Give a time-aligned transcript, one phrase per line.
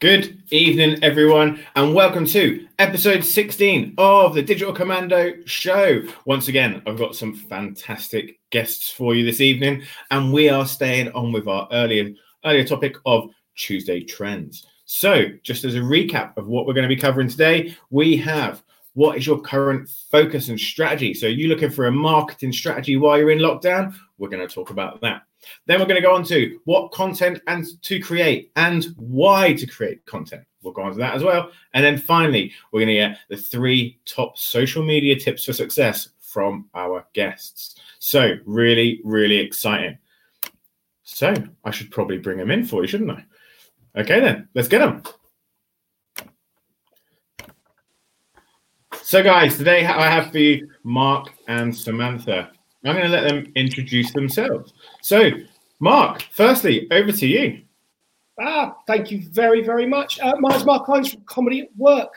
[0.00, 6.02] Good evening, everyone, and welcome to episode 16 of the Digital Commando Show.
[6.24, 9.82] Once again, I've got some fantastic guests for you this evening,
[10.12, 12.10] and we are staying on with our earlier
[12.44, 14.68] earlier topic of Tuesday trends.
[14.84, 18.62] So, just as a recap of what we're going to be covering today, we have
[18.94, 21.12] what is your current focus and strategy?
[21.12, 23.96] So, you looking for a marketing strategy while you're in lockdown?
[24.16, 25.22] We're going to talk about that.
[25.66, 29.66] Then we're going to go on to what content and to create and why to
[29.66, 30.44] create content.
[30.62, 31.50] We'll go on to that as well.
[31.74, 36.08] And then finally, we're going to get the three top social media tips for success
[36.20, 37.80] from our guests.
[37.98, 39.98] So, really, really exciting.
[41.04, 43.24] So, I should probably bring them in for you, shouldn't I?
[43.96, 45.02] Okay, then, let's get them.
[49.02, 52.50] So, guys, today I have for you Mark and Samantha.
[52.88, 54.72] I'm going to let them introduce themselves.
[55.02, 55.30] So,
[55.78, 57.60] Mark, firstly, over to you.
[58.40, 60.18] Ah, thank you very, very much.
[60.20, 62.12] Uh, my name's Mark Hinds from Comedy at Work.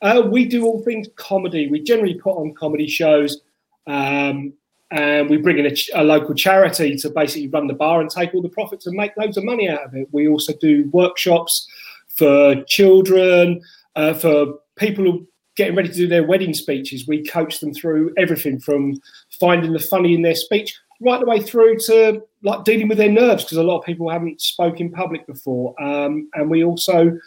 [0.00, 1.68] Uh, we do all things comedy.
[1.68, 3.42] We generally put on comedy shows,
[3.86, 4.54] um,
[4.90, 8.08] and we bring in a, ch- a, local charity to basically run the bar and
[8.08, 10.08] take all the profits and make loads of money out of it.
[10.12, 11.68] We also do workshops
[12.08, 13.60] for children,
[13.96, 17.06] uh, for people who getting ready to do their wedding speeches.
[17.06, 19.00] We coach them through everything from
[19.40, 23.10] finding the funny in their speech right the way through to like dealing with their
[23.10, 25.80] nerves because a lot of people haven't spoken public before.
[25.82, 27.18] Um, and we also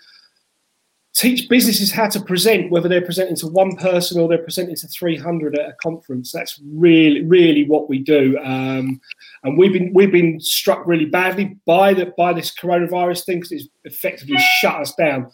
[1.14, 4.88] teach businesses how to present, whether they're presenting to one person or they're presenting to
[4.88, 6.32] 300 at a conference.
[6.32, 8.38] That's really, really what we do.
[8.44, 9.02] Um,
[9.44, 13.52] and we've been we've been struck really badly by the by this coronavirus thing because
[13.52, 15.32] it's effectively shut us down.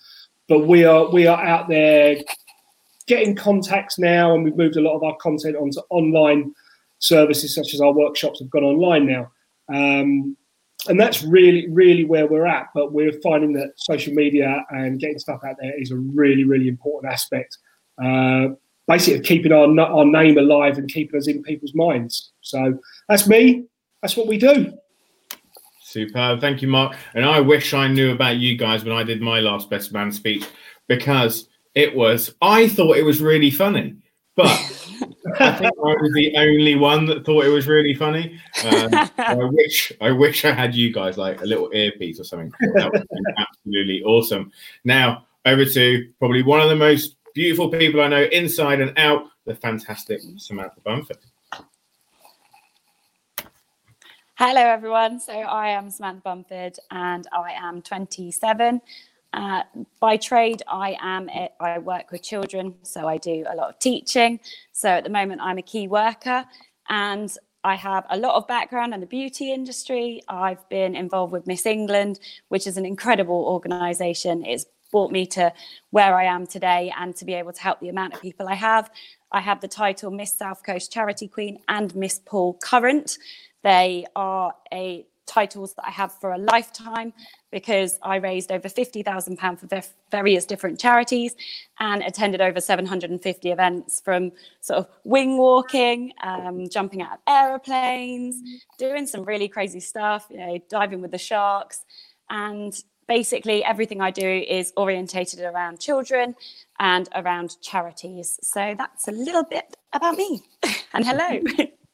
[0.47, 2.17] But we are we are out there
[3.07, 6.53] getting contacts now, and we've moved a lot of our content onto online
[6.99, 9.31] services, such as our workshops, have gone online now.
[9.73, 10.37] Um,
[10.87, 12.67] and that's really, really where we're at.
[12.73, 16.67] But we're finding that social media and getting stuff out there is a really, really
[16.67, 17.57] important aspect.
[18.03, 18.49] Uh,
[18.87, 22.31] basically, keeping our our name alive and keeping us in people's minds.
[22.41, 22.79] So
[23.09, 23.65] that's me.
[24.01, 24.77] That's what we do.
[25.81, 26.41] Superb.
[26.41, 26.95] Thank you, Mark.
[27.13, 30.11] And I wish I knew about you guys when I did my last best man
[30.11, 30.45] speech
[30.87, 33.95] because it was, I thought it was really funny,
[34.35, 34.47] but
[35.39, 38.39] I think I was the only one that thought it was really funny.
[38.63, 42.51] Um, I wish I wish I had you guys like a little earpiece or something.
[42.75, 44.51] That would be absolutely awesome.
[44.83, 49.25] Now over to probably one of the most beautiful people I know inside and out,
[49.45, 51.17] the fantastic Samantha Bumford.
[54.37, 55.19] Hello, everyone.
[55.19, 58.81] So I am Samantha Bumford, and I am 27.
[59.35, 59.63] Uh,
[59.99, 61.29] by trade, I am
[61.59, 64.39] I work with children, so I do a lot of teaching.
[64.71, 66.45] So at the moment, I'm a key worker,
[66.87, 67.29] and
[67.65, 70.21] I have a lot of background in the beauty industry.
[70.29, 74.45] I've been involved with Miss England, which is an incredible organisation.
[74.45, 75.51] It's brought me to
[75.89, 78.55] where I am today, and to be able to help the amount of people I
[78.55, 78.89] have.
[79.33, 83.17] I have the title Miss South Coast Charity Queen and Miss Paul Current.
[83.63, 87.13] They are a titles that I have for a lifetime
[87.51, 89.81] because I raised over £50,000 for
[90.11, 91.35] various different charities
[91.79, 94.31] and attended over 750 events from
[94.61, 98.41] sort of wing walking, um, jumping out of aeroplanes,
[98.77, 101.85] doing some really crazy stuff, you know, diving with the sharks.
[102.29, 102.73] And
[103.07, 106.35] basically, everything I do is orientated around children
[106.79, 108.39] and around charities.
[108.41, 110.43] So that's a little bit about me.
[110.93, 111.41] and hello.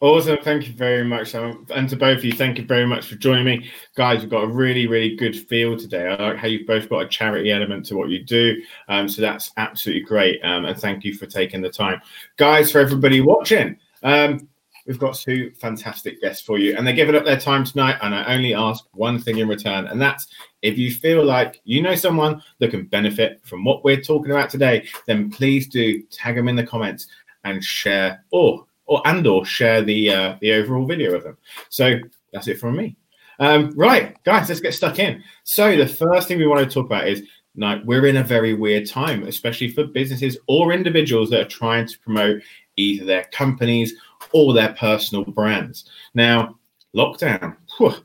[0.00, 0.38] Awesome.
[0.38, 1.34] Thank you very much.
[1.34, 3.70] And to both of you, thank you very much for joining me.
[3.96, 6.06] Guys, we've got a really, really good feel today.
[6.06, 8.62] I like how you've both got a charity element to what you do.
[8.88, 10.42] Um, so that's absolutely great.
[10.42, 12.00] Um, and thank you for taking the time.
[12.38, 14.48] Guys, for everybody watching, um,
[14.86, 16.78] we've got two fantastic guests for you.
[16.78, 17.98] And they're giving up their time tonight.
[18.00, 19.86] And I only ask one thing in return.
[19.86, 20.28] And that's
[20.62, 24.48] if you feel like you know someone that can benefit from what we're talking about
[24.48, 27.06] today, then please do tag them in the comments
[27.44, 31.38] and share or or and or share the uh, the overall video of them.
[31.68, 31.94] So
[32.32, 32.96] that's it from me.
[33.38, 35.22] Um, right, guys, let's get stuck in.
[35.44, 37.22] So the first thing we want to talk about is
[37.54, 41.86] now we're in a very weird time, especially for businesses or individuals that are trying
[41.86, 42.42] to promote
[42.76, 43.94] either their companies
[44.32, 45.88] or their personal brands.
[46.12, 46.58] Now,
[46.94, 47.56] lockdown,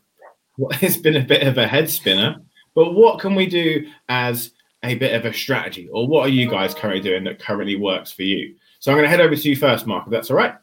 [0.81, 2.37] it's been a bit of a head spinner,
[2.75, 4.51] but what can we do as
[4.83, 8.11] a bit of a strategy, or what are you guys currently doing that currently works
[8.11, 8.55] for you?
[8.79, 10.55] So I'm going to head over to you first, Mark, if that's all right.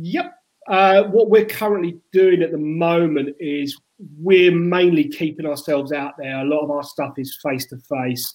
[0.00, 0.34] Yep.
[0.68, 3.80] Uh, what we're currently doing at the moment is
[4.18, 6.38] we're mainly keeping ourselves out there.
[6.38, 8.34] A lot of our stuff is face to face,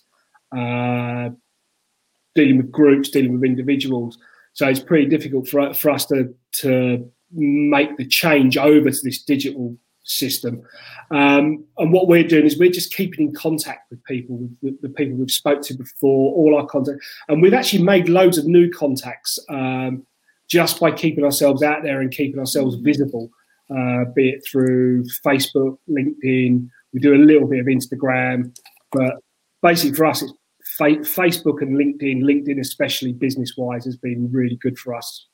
[0.51, 1.37] dealing
[2.57, 4.17] with groups, dealing with individuals.
[4.53, 9.23] So it's pretty difficult for, for us to, to make the change over to this
[9.23, 10.61] digital system.
[11.11, 14.87] Um, and what we're doing is we're just keeping in contact with people, with the,
[14.87, 16.99] the, people we've spoke to before, all our contact,
[17.29, 20.05] and we've actually made loads of new contacts um,
[20.53, 23.31] just by keeping ourselves out there and keeping ourselves visible,
[23.75, 26.69] uh, be it through Facebook, LinkedIn.
[26.93, 28.55] We do a little bit of Instagram,
[28.91, 29.15] but
[29.63, 30.31] basically for us, it's
[30.77, 32.21] fa- Facebook and LinkedIn.
[32.21, 35.25] LinkedIn, especially business wise, has been really good for us.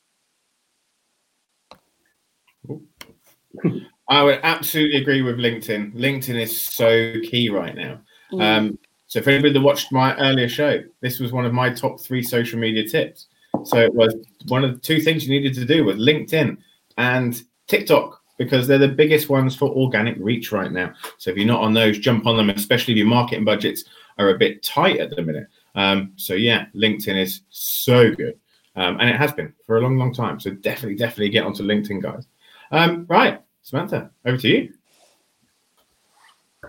[4.08, 5.94] I would absolutely agree with LinkedIn.
[5.94, 8.00] LinkedIn is so key right now.
[8.32, 8.42] Mm.
[8.42, 12.00] Um, so, for anybody that watched my earlier show, this was one of my top
[12.00, 13.26] three social media tips.
[13.64, 14.14] So, it was
[14.48, 16.56] one of the two things you needed to do with LinkedIn
[16.98, 20.92] and TikTok because they're the biggest ones for organic reach right now.
[21.18, 23.84] So, if you're not on those, jump on them, especially if your marketing budgets
[24.18, 25.46] are a bit tight at the minute.
[25.74, 28.38] Um, so, yeah, LinkedIn is so good.
[28.76, 30.40] Um, and it has been for a long, long time.
[30.40, 32.26] So, definitely, definitely get onto LinkedIn, guys.
[32.70, 33.40] Um, right.
[33.62, 34.72] Samantha, over to you.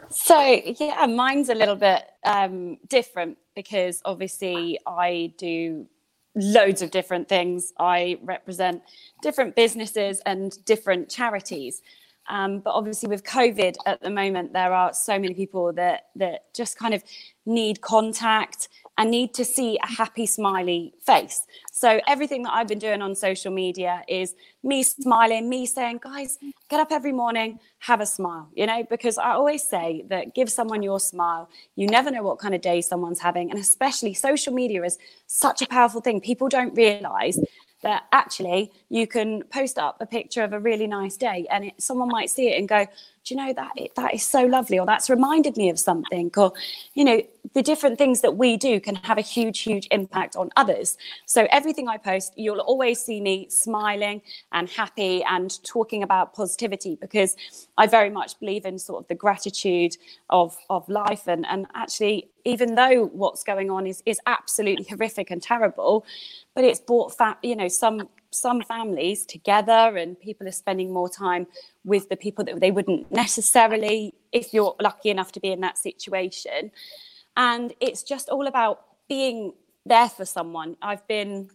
[0.09, 0.39] So
[0.79, 5.87] yeah, mine's a little bit um, different because obviously I do
[6.35, 7.73] loads of different things.
[7.79, 8.81] I represent
[9.21, 11.81] different businesses and different charities.
[12.29, 16.53] Um, but obviously, with COVID at the moment, there are so many people that that
[16.53, 17.03] just kind of
[17.45, 18.69] need contact
[19.01, 21.47] and need to see a happy, smiley face.
[21.71, 26.37] So everything that I've been doing on social media is me smiling, me saying, guys,
[26.69, 30.51] get up every morning, have a smile, you know, because I always say that give
[30.51, 31.49] someone your smile.
[31.75, 33.49] You never know what kind of day someone's having.
[33.49, 36.21] And especially social media is such a powerful thing.
[36.21, 37.39] People don't realize
[37.81, 41.73] that actually you can post up a picture of a really nice day and it,
[41.81, 42.85] someone might see it and go
[43.23, 46.53] do you know that that is so lovely or that's reminded me of something or
[46.93, 47.21] you know
[47.53, 50.97] the different things that we do can have a huge huge impact on others.
[51.25, 54.21] So everything i post you'll always see me smiling
[54.51, 57.35] and happy and talking about positivity because
[57.77, 59.97] i very much believe in sort of the gratitude
[60.29, 61.27] of of life.
[61.27, 66.05] And and actually even though what's going on is is absolutely horrific and terrible
[66.55, 71.09] but it's brought fa- you know some some families together and people are spending more
[71.09, 71.47] time
[71.83, 75.77] with the people that they wouldn't necessarily if you're lucky enough to be in that
[75.77, 76.71] situation.
[77.37, 79.53] And it's just all about being
[79.85, 80.77] there for someone.
[80.81, 81.49] I've been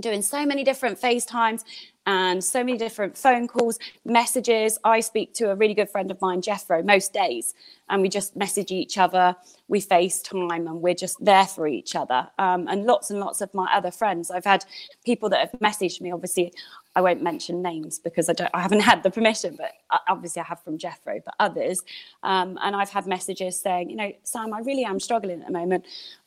[0.00, 1.64] doing so many different FaceTimes
[2.08, 4.78] and so many different phone calls, messages.
[4.82, 7.52] I speak to a really good friend of mine, Jeffro, most days,
[7.90, 9.36] and we just message each other.
[9.68, 12.26] We FaceTime and we're just there for each other.
[12.38, 14.30] Um, and lots and lots of my other friends.
[14.30, 14.64] I've had
[15.04, 16.10] people that have messaged me.
[16.10, 16.54] Obviously,
[16.96, 18.50] I won't mention names because I don't.
[18.54, 19.72] I haven't had the permission, but
[20.08, 21.82] obviously I have from Jeffro, but others.
[22.22, 25.52] Um, and I've had messages saying, you know, Sam, I really am struggling at the
[25.52, 25.84] moment.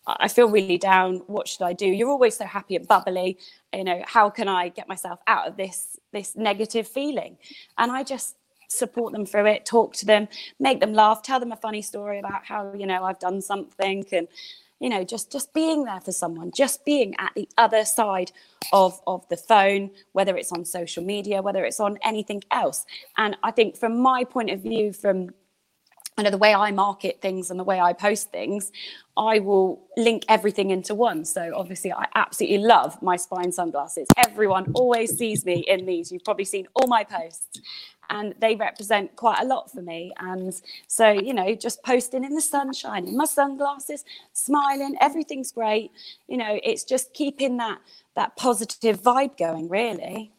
[0.08, 1.18] I feel really down.
[1.28, 1.86] What should I do?
[1.86, 3.38] You're always so happy and bubbly.
[3.74, 7.38] You know, how can I get myself out of this this negative feeling?
[7.78, 8.36] And I just
[8.68, 10.28] support them through it, talk to them,
[10.60, 14.06] make them laugh, tell them a funny story about how you know I've done something,
[14.12, 14.28] and
[14.80, 18.32] you know just just being there for someone, just being at the other side
[18.74, 22.86] of of the phone, whether it's on social media, whether it's on anything else.
[23.18, 25.30] And I think from my point of view, from
[26.18, 28.72] you know the way I market things and the way I post things,
[29.18, 31.26] I will link everything into one.
[31.26, 34.08] So obviously, I absolutely love my spine sunglasses.
[34.18, 36.12] Everyone always sees me in these.
[36.12, 37.62] You've probably seen all my posts,
[38.10, 40.14] and they represent quite a lot for me.
[40.20, 40.54] And
[40.88, 44.04] so, you know, just posting in the sunshine in my sunglasses,
[44.34, 45.92] smiling, everything's great.
[46.28, 47.80] You know, it's just keeping that
[48.16, 50.34] that positive vibe going, really.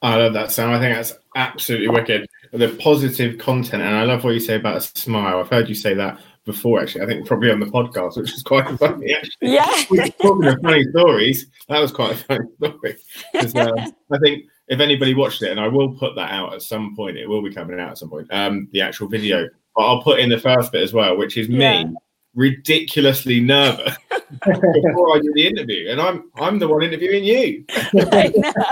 [0.00, 0.70] I love that, Sam.
[0.70, 2.26] I think that's absolutely wicked.
[2.52, 5.38] The positive content, and I love what you say about a smile.
[5.38, 7.02] I've heard you say that before, actually.
[7.02, 9.14] I think probably on the podcast, which is quite funny.
[9.14, 10.08] Actually, yeah.
[10.20, 12.96] talking of funny stories, that was quite a funny story.
[13.34, 16.94] Uh, I think if anybody watched it, and I will put that out at some
[16.94, 18.28] point, it will be coming out at some point.
[18.30, 21.48] Um, the actual video, but I'll put in the first bit as well, which is
[21.48, 21.84] yeah.
[21.84, 21.94] me
[22.34, 23.96] ridiculously nervous
[24.30, 27.64] before I do the interview, and I'm I'm the one interviewing you.
[27.70, 28.62] I know.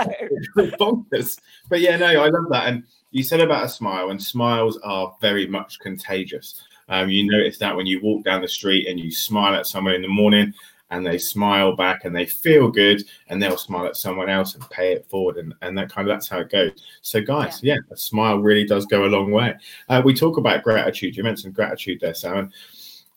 [0.79, 1.39] bonkers.
[1.69, 2.67] But yeah, no, I love that.
[2.67, 6.63] And you said about a smile, and smiles are very much contagious.
[6.89, 9.93] Um, you notice that when you walk down the street and you smile at someone
[9.93, 10.53] in the morning
[10.89, 14.69] and they smile back and they feel good and they'll smile at someone else and
[14.69, 16.71] pay it forward and, and that kind of that's how it goes.
[17.01, 19.55] So guys yeah, yeah a smile really does go a long way.
[19.87, 21.15] Uh, we talk about gratitude.
[21.15, 22.51] You mentioned gratitude there Sam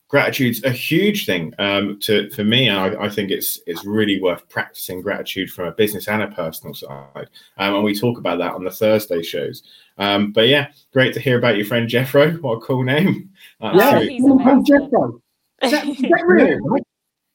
[0.07, 4.21] gratitude's a huge thing um, to for me and I, I, think it's it's really
[4.21, 8.37] worth practicing gratitude from a business and a personal side um, and we talk about
[8.37, 9.63] that on the thursday shows
[9.97, 13.31] um, but yeah great to hear about your friend jeffro what a cool name
[13.61, 15.19] yeah he's jeffro
[15.63, 16.59] is that, is that real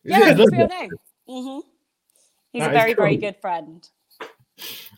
[0.04, 0.90] yeah, it's real name.
[1.28, 1.68] Mm-hmm.
[2.52, 3.04] He's that a very, cool.
[3.04, 3.88] very good friend.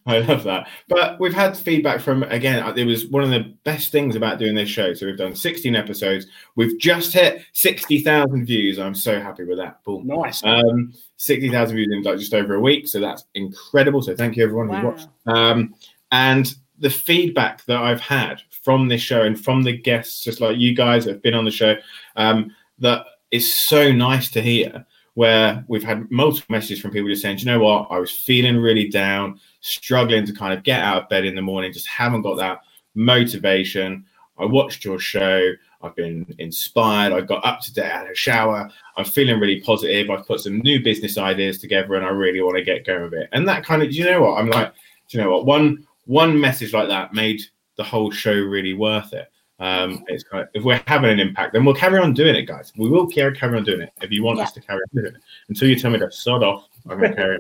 [0.07, 0.69] I love that.
[0.89, 2.63] But we've had feedback from again.
[2.63, 4.95] uh, It was one of the best things about doing this show.
[4.95, 6.27] So we've done 16 episodes.
[6.57, 8.79] We've just hit 60,000 views.
[8.79, 9.83] I'm so happy with that.
[9.85, 10.07] Boom.
[10.07, 10.43] Nice.
[10.45, 12.89] Um, 60,000 views in like just over a week.
[12.89, 14.03] So that's incredible.
[14.03, 15.09] So thank you everyone who watched.
[15.27, 15.75] Um,
[16.11, 20.59] and the feedback that I've had from this show and from the guests, just like
[20.59, 21.77] you guys that have been on the show,
[22.17, 24.85] um, that is so nice to hear.
[25.15, 28.11] Where we've had multiple messages from people just saying, "Do you know what, I was
[28.11, 31.87] feeling really down, struggling to kind of get out of bed in the morning, just
[31.87, 32.61] haven't got that
[32.95, 34.05] motivation.
[34.39, 35.53] I watched your show,
[35.83, 39.61] I've been inspired, I got up to date, I had a shower, I'm feeling really
[39.61, 40.11] positive.
[40.11, 43.15] I've put some new business ideas together and I really want to get going with
[43.15, 43.29] it.
[43.33, 44.39] And that kind of, do you know what?
[44.39, 44.73] I'm like,
[45.09, 45.47] do you know what?
[45.47, 47.41] One one message like that made
[47.77, 49.31] the whole show really worth it.
[49.61, 52.43] Um, it's kind of, if we're having an impact, then we'll carry on doing it,
[52.47, 52.73] guys.
[52.77, 54.45] We will carry, carry on doing it if you want Yeah.
[54.45, 55.23] us to carry on doing it.
[55.49, 57.39] Until you tell me to sod off, I'm going to carry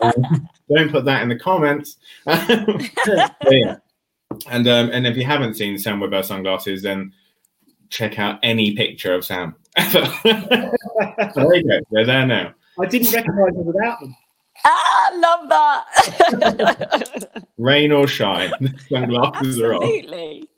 [0.00, 0.48] on.
[0.72, 1.96] Don't put that in the comments.
[3.50, 3.76] Yeah.
[4.48, 7.12] And um, and if you haven't seen Sam with our sunglasses, then
[7.90, 9.54] check out any picture of Sam.
[9.76, 11.78] there you go.
[11.92, 12.52] They're there now.
[12.80, 14.16] I didn't recognise them without them.
[14.64, 17.46] ah, love that.
[17.58, 18.52] Rain or shine,
[18.88, 19.82] sunglasses are on.
[19.84, 20.48] Absolutely.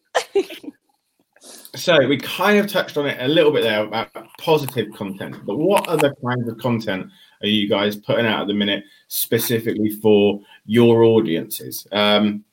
[1.74, 4.08] So we kind of touched on it a little bit there about
[4.38, 7.10] positive content, but what other kinds of content
[7.46, 11.86] are you guys putting out at the minute specifically for your audiences?
[11.92, 12.44] Um,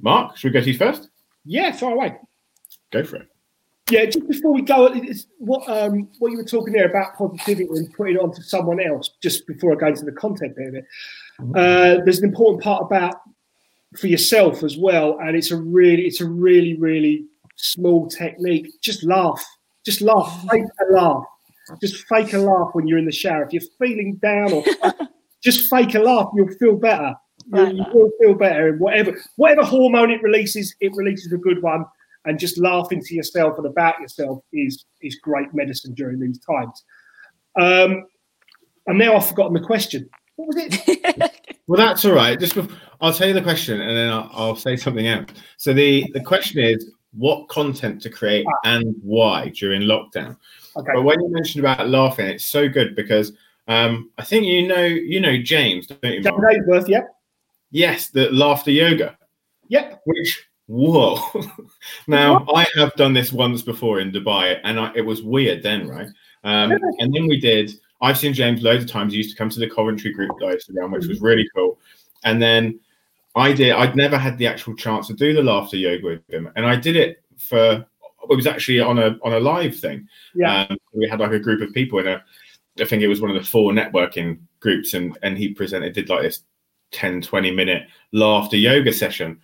[0.00, 1.10] Mark, should we go to you first?
[1.44, 2.16] Yeah, far away.
[2.90, 3.28] Go for it.
[3.88, 7.68] Yeah, just before we go, it's what um, what you were talking there about positivity
[7.70, 9.10] and putting it onto someone else.
[9.22, 10.84] Just before I go into the content bit of it,
[11.54, 13.14] uh, there's an important part about
[13.96, 18.66] for yourself as well, and it's a really, it's a really, really small technique.
[18.80, 19.44] Just laugh,
[19.84, 21.24] just laugh, fake a laugh,
[21.80, 23.42] just fake a laugh when you're in the shower.
[23.44, 24.64] If you're feeling down or
[25.42, 27.14] just fake a laugh, you'll feel better.
[27.52, 27.74] You, Right.
[27.74, 31.84] you will feel better, and whatever whatever hormone it releases, it releases a good one
[32.24, 36.84] and just laughing to yourself and about yourself is is great medicine during these times.
[37.58, 38.04] Um,
[38.86, 40.08] and now I've forgotten the question.
[40.36, 41.32] What was it?
[41.68, 42.38] Well, that's all right.
[42.38, 45.30] Just bef- I'll tell you the question, and then I'll, I'll say something else.
[45.56, 50.36] So the the question is, what content to create and why during lockdown?
[50.76, 50.92] Okay.
[50.94, 53.32] But when you mentioned about laughing, it's so good because
[53.68, 56.22] um, I think you know you know James, don't you?
[56.22, 56.54] Mark?
[56.54, 57.16] Ainsworth, yep.
[57.70, 59.18] Yes, the laughter yoga.
[59.68, 60.02] Yep.
[60.04, 61.20] Which whoa!
[62.06, 65.88] now I have done this once before in Dubai, and I, it was weird then,
[65.88, 66.08] right?
[66.44, 67.72] Um, and then we did.
[68.00, 69.12] I've seen James loads of times.
[69.12, 71.20] He used to come to the Coventry group that I used to run, which was
[71.20, 71.78] really cool.
[72.24, 72.78] And then
[73.34, 73.72] I did.
[73.72, 76.76] I'd never had the actual chance to do the laughter yoga with him, and I
[76.76, 77.84] did it for.
[78.30, 80.08] It was actually on a on a live thing.
[80.34, 80.66] Yeah.
[80.70, 82.24] Um, we had like a group of people in a.
[82.78, 86.22] I think it was one of the 4Networking groups, and and he presented did like
[86.22, 86.42] this
[86.92, 89.40] 10, 20 minute laughter yoga session,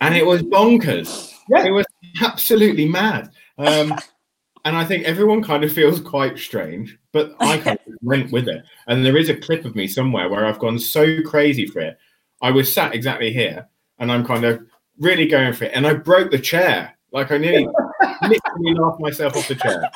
[0.00, 1.32] and it was bonkers.
[1.48, 1.64] Yeah.
[1.64, 1.86] It was
[2.22, 3.30] absolutely mad.
[3.58, 3.94] Um,
[4.64, 8.48] and I think everyone kind of feels quite strange, but I kind of went with
[8.48, 8.64] it.
[8.86, 11.98] And there is a clip of me somewhere where I've gone so crazy for it.
[12.40, 14.64] I was sat exactly here, and I'm kind of
[14.98, 16.96] really going for it, and I broke the chair.
[17.12, 17.68] Like I nearly
[18.28, 19.90] literally laughed myself off the chair.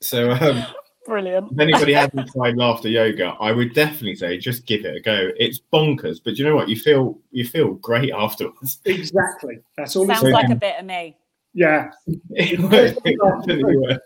[0.00, 0.64] So um,
[1.06, 1.52] Brilliant.
[1.52, 5.30] if anybody hasn't tried laughter yoga, I would definitely say just give it a go.
[5.38, 6.68] It's bonkers, but you know what?
[6.68, 8.80] You feel you feel great afterwards.
[8.84, 9.58] Exactly.
[9.76, 10.06] That's all.
[10.06, 11.16] Sounds It's, like a bit of me.
[11.52, 11.90] yeah.
[12.30, 14.00] It was- it.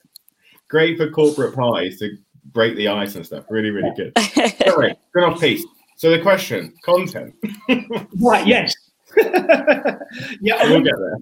[0.68, 2.16] Great for corporate parties to
[2.52, 3.45] break the ice and stuff.
[3.49, 4.12] Really, really good.
[4.68, 5.64] Sorry, good off piece.
[5.97, 7.35] So the question, content.
[8.21, 8.47] Right.
[8.47, 8.75] Yes.
[9.16, 10.57] yeah.
[10.57, 11.16] I We'll get there.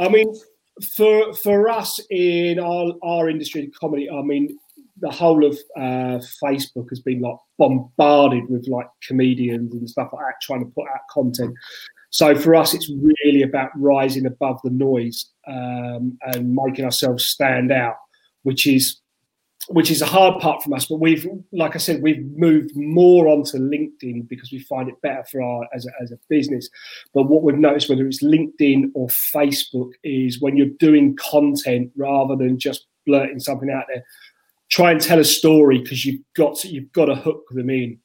[0.00, 0.34] I mean,
[0.96, 4.08] for for us in our our industry, comedy.
[4.10, 4.58] I mean,
[5.00, 10.24] the whole of uh, Facebook has been like bombarded with like comedians and stuff like
[10.24, 11.54] that trying to put out content.
[12.10, 17.70] So for us, it's really about rising above the noise um, and making ourselves stand
[17.70, 17.96] out,
[18.42, 19.00] which is
[19.68, 20.86] which is a hard part from us.
[20.86, 25.24] But we've, like I said, we've moved more onto LinkedIn because we find it better
[25.30, 26.68] for our as a, as a business.
[27.14, 32.36] But what we've noticed, whether it's LinkedIn or Facebook, is when you're doing content rather
[32.36, 34.04] than just blurting something out there,
[34.70, 37.98] try and tell a story because you've got to, you've got to hook them in.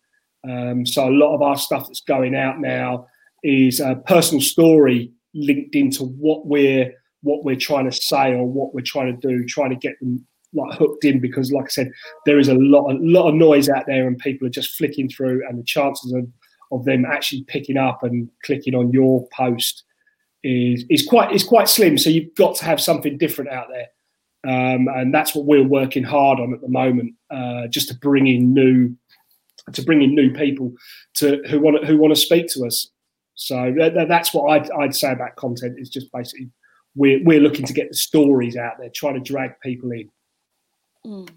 [0.49, 3.07] Um, so a lot of our stuff that's going out now
[3.43, 8.73] is a personal story linked into what we're what we're trying to say or what
[8.73, 11.91] we're trying to do, trying to get them like hooked in because, like I said,
[12.25, 15.09] there is a lot a lot of noise out there and people are just flicking
[15.09, 16.27] through, and the chances of
[16.71, 19.83] of them actually picking up and clicking on your post
[20.43, 21.97] is is quite is quite slim.
[21.97, 23.87] So you've got to have something different out there.
[24.45, 28.27] Um, and that's what we're working hard on at the moment, uh, just to bring
[28.27, 28.93] in new,
[29.71, 30.73] to bring in new people
[31.15, 32.89] to who want who want to speak to us.
[33.35, 36.49] So that, that's what I'd, I'd say about content is just basically
[36.95, 40.09] we're, we're looking to get the stories out there, trying to drag people in.
[41.05, 41.29] Mm.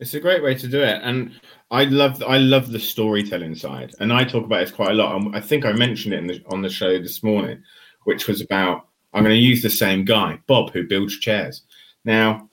[0.00, 1.32] It's a great way to do it, and
[1.72, 5.34] I love I love the storytelling side, and I talk about it quite a lot.
[5.34, 7.62] I think I mentioned it the, on the show this morning,
[8.04, 11.62] which was about I'm going to use the same guy, Bob, who builds chairs.
[12.04, 12.48] Now,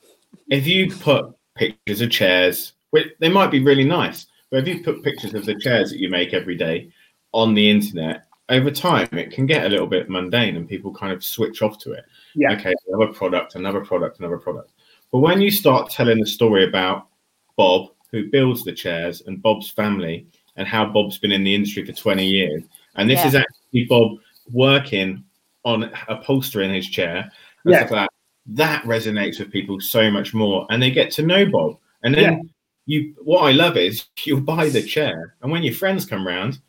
[0.50, 2.72] if you put pictures of chairs,
[3.20, 6.10] they might be really nice, but if you put pictures of the chairs that you
[6.10, 6.90] make every day
[7.32, 11.12] on the internet, over time it can get a little bit mundane, and people kind
[11.12, 12.04] of switch off to it.
[12.34, 12.52] Yeah.
[12.52, 14.72] Okay, another product, another product, another product.
[15.12, 17.08] But when you start telling the story about
[17.56, 21.84] Bob, who builds the chairs, and Bob's family, and how Bob's been in the industry
[21.84, 22.62] for 20 years.
[22.96, 23.26] And this Yeah.
[23.28, 24.18] is actually Bob
[24.52, 25.24] working
[25.64, 27.30] on upholstering his chair.
[27.64, 27.78] And Yeah.
[27.80, 28.10] stuff like that.
[28.48, 30.68] that resonates with people so much more.
[30.70, 31.78] And they get to know Bob.
[32.04, 32.38] And then Yeah.
[32.86, 35.34] you what I love is you'll buy the chair.
[35.42, 36.60] And when your friends come round,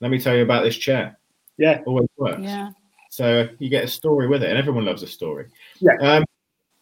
[0.00, 1.18] let me tell you about this chair.
[1.56, 1.80] Yeah.
[1.86, 2.42] Always works.
[2.42, 2.70] Yeah.
[3.10, 5.46] So you get a story with it, and everyone loves a story.
[5.80, 5.96] Yeah.
[6.02, 6.24] Um,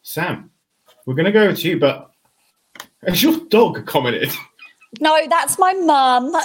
[0.02, 0.50] Sam,
[1.06, 2.10] we're going to go to you, but
[3.06, 4.30] has your dog commented?
[5.00, 6.34] No, that's my mum.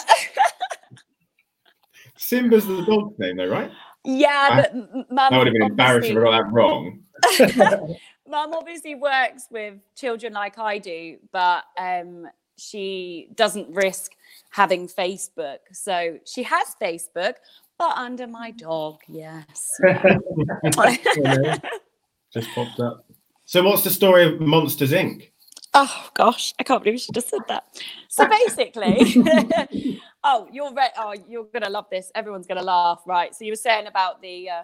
[2.18, 3.72] Simba's the dog's name, though, right?
[4.04, 4.74] yeah, I- but
[5.12, 5.32] mum.
[5.32, 7.00] That would have been embarrassing if I got that wrong.
[8.30, 14.12] Mum obviously works with children like I do, but um, she doesn't risk
[14.52, 15.58] having Facebook.
[15.72, 17.34] So she has Facebook,
[17.80, 19.72] but under my dog, yes.
[22.32, 23.04] Just popped up.
[23.50, 25.32] So, what's the story of Monsters Inc?
[25.74, 27.64] Oh gosh, I can't believe she just said that.
[28.08, 29.24] So basically,
[30.24, 32.12] oh, you're re- oh, you're gonna love this.
[32.14, 33.34] Everyone's gonna laugh, right?
[33.34, 34.64] So you were saying about the uh,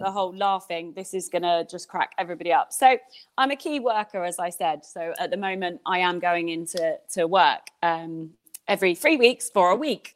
[0.00, 0.92] the whole laughing.
[0.94, 2.74] This is gonna just crack everybody up.
[2.74, 2.98] So
[3.38, 4.84] I'm a key worker, as I said.
[4.84, 8.32] So at the moment, I am going into to work um,
[8.68, 10.14] every three weeks for a week.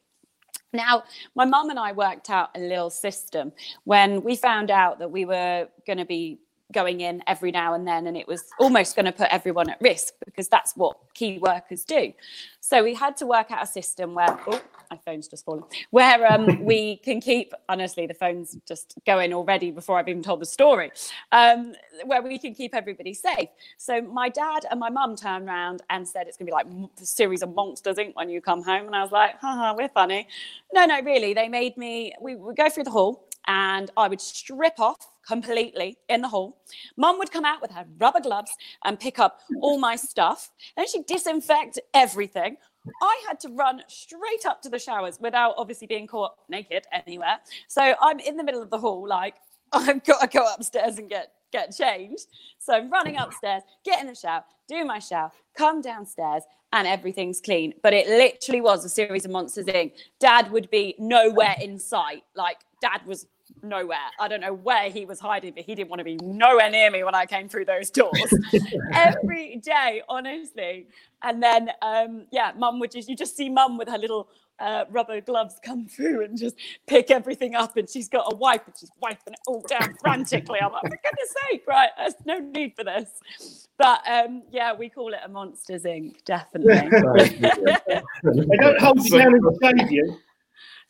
[0.75, 3.53] Now, my mum and I worked out a little system
[3.85, 6.39] when we found out that we were going to be
[6.73, 9.81] going in every now and then, and it was almost going to put everyone at
[9.81, 12.13] risk because that's what key workers do.
[12.61, 16.31] So we had to work out a system where, oh, my phone's just fallen, where
[16.31, 20.47] um, we can keep, honestly, the phone's just going already before I've even told the
[20.47, 20.91] story,
[21.33, 23.49] um, where we can keep everybody safe.
[23.77, 26.67] So my dad and my mum turned around and said it's going to be like
[27.01, 28.15] a series of monsters Inc.
[28.15, 28.87] when you come home.
[28.87, 30.29] And I was like, haha, we're funny.
[30.73, 31.35] No, no, really.
[31.35, 35.97] They made me, we would go through the hall and I would strip off completely
[36.09, 36.59] in the hall.
[36.97, 38.51] Mum would come out with her rubber gloves
[38.85, 40.51] and pick up all my stuff.
[40.77, 42.57] Then she'd disinfect everything.
[43.01, 47.39] I had to run straight up to the showers without obviously being caught naked anywhere.
[47.69, 49.37] So I'm in the middle of the hall, like
[49.73, 52.27] I've got to go upstairs and get get changed.
[52.59, 57.41] So I'm running upstairs, get in the shower, do my shower, come downstairs, and everything's
[57.41, 57.75] clean.
[57.85, 59.93] But it literally was a series of Monsters Inc.
[60.19, 62.25] Dad would be nowhere in sight.
[62.35, 63.27] Like Dad was
[63.63, 63.99] nowhere.
[64.19, 66.91] I don't know where he was hiding, but he didn't want to be nowhere near
[66.91, 68.33] me when I came through those doors
[68.93, 70.87] every day, honestly.
[71.23, 74.85] And then, um, yeah, Mum would just you just see Mum with her little uh,
[74.91, 78.75] rubber gloves come through and just pick everything up, and she's got a wipe and
[78.79, 80.59] she's wiping it all down frantically.
[80.61, 81.91] I'm like, for goodness sake, right?
[81.97, 83.69] There's no need for this.
[83.79, 86.25] But um, yeah, we call it a Monsters Inc.
[86.25, 86.75] Definitely.
[88.23, 90.19] They don't hold you down and shave you.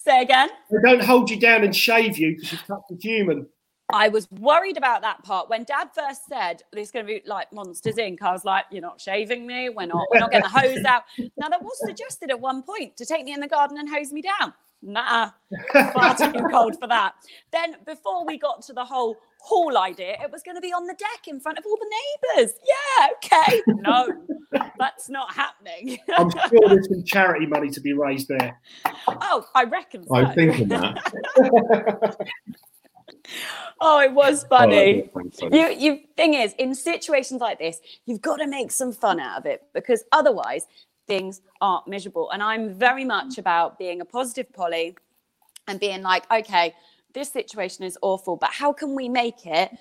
[0.02, 0.48] Say again.
[0.70, 3.46] They don't hold you down and shave you because you're touched with human.
[3.92, 7.52] I was worried about that part when Dad first said there's going to be like
[7.52, 8.22] Monsters Inc.
[8.22, 9.68] I was like, "You're not shaving me.
[9.68, 10.06] We're not.
[10.10, 11.02] We're not getting the hose out."
[11.36, 14.10] Now that was suggested at one point to take me in the garden and hose
[14.12, 14.54] me down.
[14.82, 15.30] Nah,
[15.72, 17.12] far too cold for that.
[17.52, 20.86] Then before we got to the whole hall idea, it was going to be on
[20.86, 21.90] the deck in front of all the
[22.36, 22.54] neighbours.
[22.66, 23.62] Yeah, okay.
[23.66, 24.08] No,
[24.78, 25.98] that's not happening.
[26.16, 28.58] I'm sure there's some charity money to be raised there.
[29.06, 30.14] oh, I reckon so.
[30.14, 32.16] I'm thinking that.
[33.80, 35.10] oh, it was funny.
[35.14, 35.58] Oh, that's funny.
[35.58, 39.38] You, you thing is, in situations like this, you've got to make some fun out
[39.38, 40.66] of it because otherwise
[41.10, 42.30] things aren't miserable.
[42.30, 44.96] And I'm very much about being a positive Polly
[45.66, 46.72] and being like, okay,
[47.14, 49.76] this situation is awful, but how can we make it,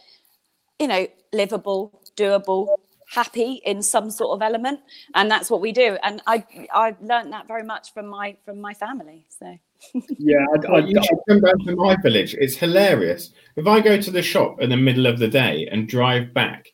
[0.79, 2.75] you know, livable, doable,
[3.11, 4.79] happy in some sort of element?
[5.13, 5.97] And that's what we do.
[6.01, 9.27] And I I learned that very much from my from my family.
[9.29, 9.55] So
[10.17, 12.33] Yeah, I, I, you should come down to my village.
[12.39, 13.31] It's hilarious.
[13.55, 16.69] If I go to the shop in the middle of the day and drive back,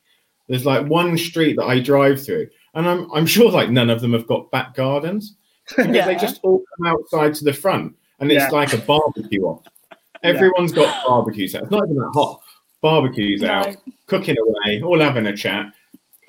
[0.48, 4.00] there's like one street that I drive through, and I'm I'm sure like none of
[4.00, 5.34] them have got back gardens
[5.68, 6.06] because Yeah.
[6.06, 8.50] they just all come outside to the front, and it's Yeah.
[8.50, 9.64] like a barbecue off.
[10.22, 11.62] Everyone's got barbecues out.
[11.64, 12.40] It's not even that hot.
[12.82, 13.48] Barbecues No.
[13.50, 15.66] out, cooking away, all having a chat.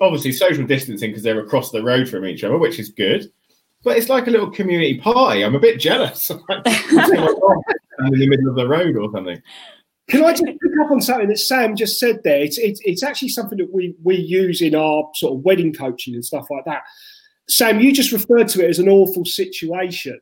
[0.00, 3.30] Obviously, social distancing because they're across the road from each other, which is good.
[3.84, 5.44] But it's like a little community party.
[5.44, 6.30] I'm a bit jealous.
[6.30, 6.36] In
[8.12, 9.40] the middle of the road or something.
[10.08, 12.40] Can I just pick up on something that Sam just said there?
[12.40, 16.14] It's, it's, it's actually something that we, we use in our sort of wedding coaching
[16.14, 16.82] and stuff like that.
[17.48, 20.18] Sam, you just referred to it as an awful situation.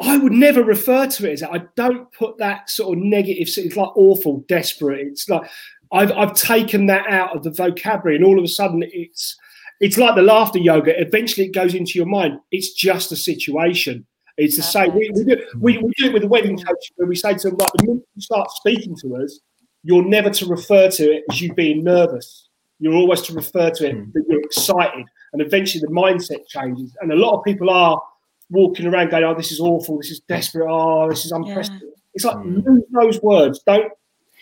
[0.00, 1.52] I would never refer to it as that.
[1.52, 3.48] I don't put that sort of negative.
[3.56, 5.06] It's like awful, desperate.
[5.06, 5.50] It's like
[5.92, 9.36] I've I've taken that out of the vocabulary, and all of a sudden it's
[9.80, 11.00] it's like the laughter yoga.
[11.00, 12.38] Eventually, it goes into your mind.
[12.52, 14.06] It's just a situation.
[14.38, 14.94] It's the same.
[14.94, 17.50] We, we, do, we, we do it with the wedding coach where we say to
[17.50, 19.40] them, like, the minute you start speaking to us,
[19.82, 22.48] you're never to refer to it as you being nervous.
[22.78, 24.12] You're always to refer to it mm.
[24.12, 25.04] that you're excited.
[25.32, 26.96] And eventually the mindset changes.
[27.00, 28.00] And a lot of people are
[28.48, 29.98] walking around going, oh, this is awful.
[29.98, 30.70] This is desperate.
[30.70, 31.88] Oh, this is unprecedented.
[31.88, 32.02] Yeah.
[32.14, 32.64] It's like, mm.
[32.64, 33.60] lose those words.
[33.66, 33.92] Don't,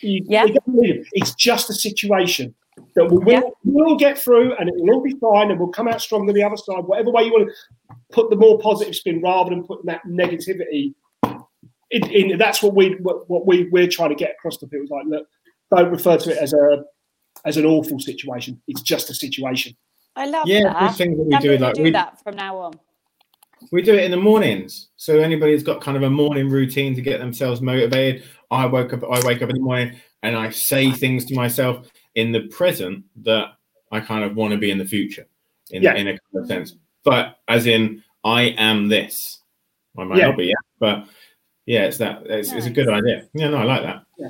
[0.02, 0.44] you, yeah.
[1.12, 2.54] it's just a situation
[2.94, 3.40] that we will, yeah.
[3.64, 6.42] we'll get through and it will all be fine and we'll come out stronger the
[6.42, 6.84] other side.
[6.84, 10.94] Whatever way you want to put the more positive spin rather than putting that negativity
[11.90, 14.86] in, in that's what we what, what, we we're trying to get across to people.
[14.90, 15.26] Like, look,
[15.74, 16.84] don't refer to it as a
[17.44, 18.60] as an awful situation.
[18.66, 19.76] It's just a situation.
[20.16, 20.96] I love yeah, that.
[20.96, 22.72] things that we do, like do we, that from now on.
[23.70, 24.88] We do it in the mornings.
[24.96, 28.24] So anybody who's got kind of a morning routine to get themselves motivated.
[28.50, 29.04] I woke up.
[29.04, 33.04] I wake up in the morning and I say things to myself in the present
[33.22, 33.52] that
[33.92, 35.26] I kind of want to be in the future,
[35.70, 35.94] in, yeah.
[35.94, 36.74] in a kind of sense.
[37.04, 39.40] But as in, I am this.
[39.96, 40.26] I might yeah.
[40.26, 41.06] not be, yeah, but
[41.66, 42.22] yeah, it's that.
[42.26, 42.58] It's, nice.
[42.58, 43.28] it's, a good idea.
[43.34, 44.04] Yeah, no, I like that.
[44.18, 44.28] Yeah.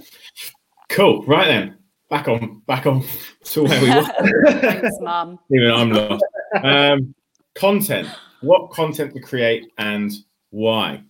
[0.91, 1.25] Cool.
[1.25, 1.79] Right then,
[2.11, 3.05] back on, back on
[3.45, 4.61] to where we were.
[4.61, 5.39] Thanks, Mum.
[5.51, 6.25] Even I'm lost.
[6.63, 7.15] Um,
[7.55, 8.09] content.
[8.43, 10.13] What content to create and
[10.51, 11.03] why?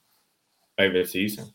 [0.79, 1.53] Over to you, Sam.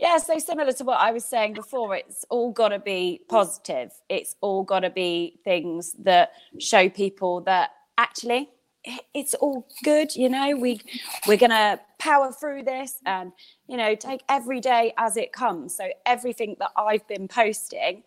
[0.00, 3.92] Yeah, so similar to what I was saying before, it's all got to be positive.
[4.08, 8.50] It's all got to be things that show people that actually
[9.14, 10.16] it's all good.
[10.16, 10.80] You know, we
[11.28, 13.32] we're gonna power through this and
[13.68, 15.76] you know take every day as it comes.
[15.76, 18.04] So everything that I've been posting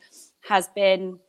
[0.50, 1.20] has been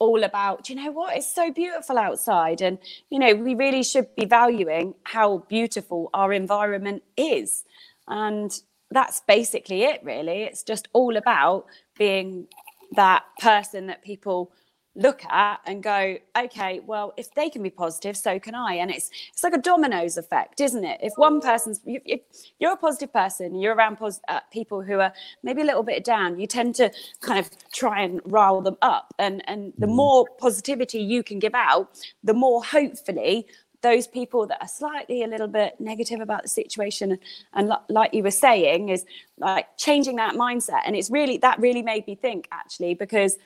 [0.00, 2.78] all about you know what it's so beautiful outside and
[3.10, 7.64] you know we really should be valuing how beautiful our environment is
[8.08, 10.42] and that's basically it really.
[10.42, 12.46] It's just all about being
[12.92, 14.52] that person that people
[14.96, 18.74] look at and go okay well if they can be positive so can i.
[18.74, 20.98] And it's it's like a dominoes effect isn't it?
[21.00, 22.20] If one person's if
[22.58, 25.12] you're a positive person you're around pos- uh, people who are
[25.44, 29.14] maybe a little bit down you tend to kind of try and rile them up.
[29.18, 29.94] And and the mm.
[29.94, 33.46] more positivity you can give out the more hopefully
[33.82, 37.18] those people that are slightly a little bit negative about the situation
[37.54, 39.04] and like you were saying is
[39.38, 40.80] like changing that mindset.
[40.84, 43.36] And it's really that really made me think actually because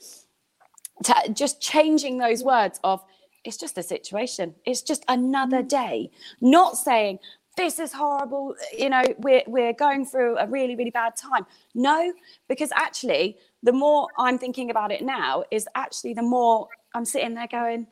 [1.32, 3.04] just changing those words of
[3.44, 4.54] it's just a situation.
[4.64, 5.68] It's just another mm.
[5.68, 6.10] day.
[6.40, 7.18] Not saying
[7.56, 11.46] this is horrible you know we're we're going through a really really bad time.
[11.74, 12.12] No
[12.48, 17.34] because actually the more i'm thinking about it now is actually the more i'm sitting
[17.34, 17.86] there going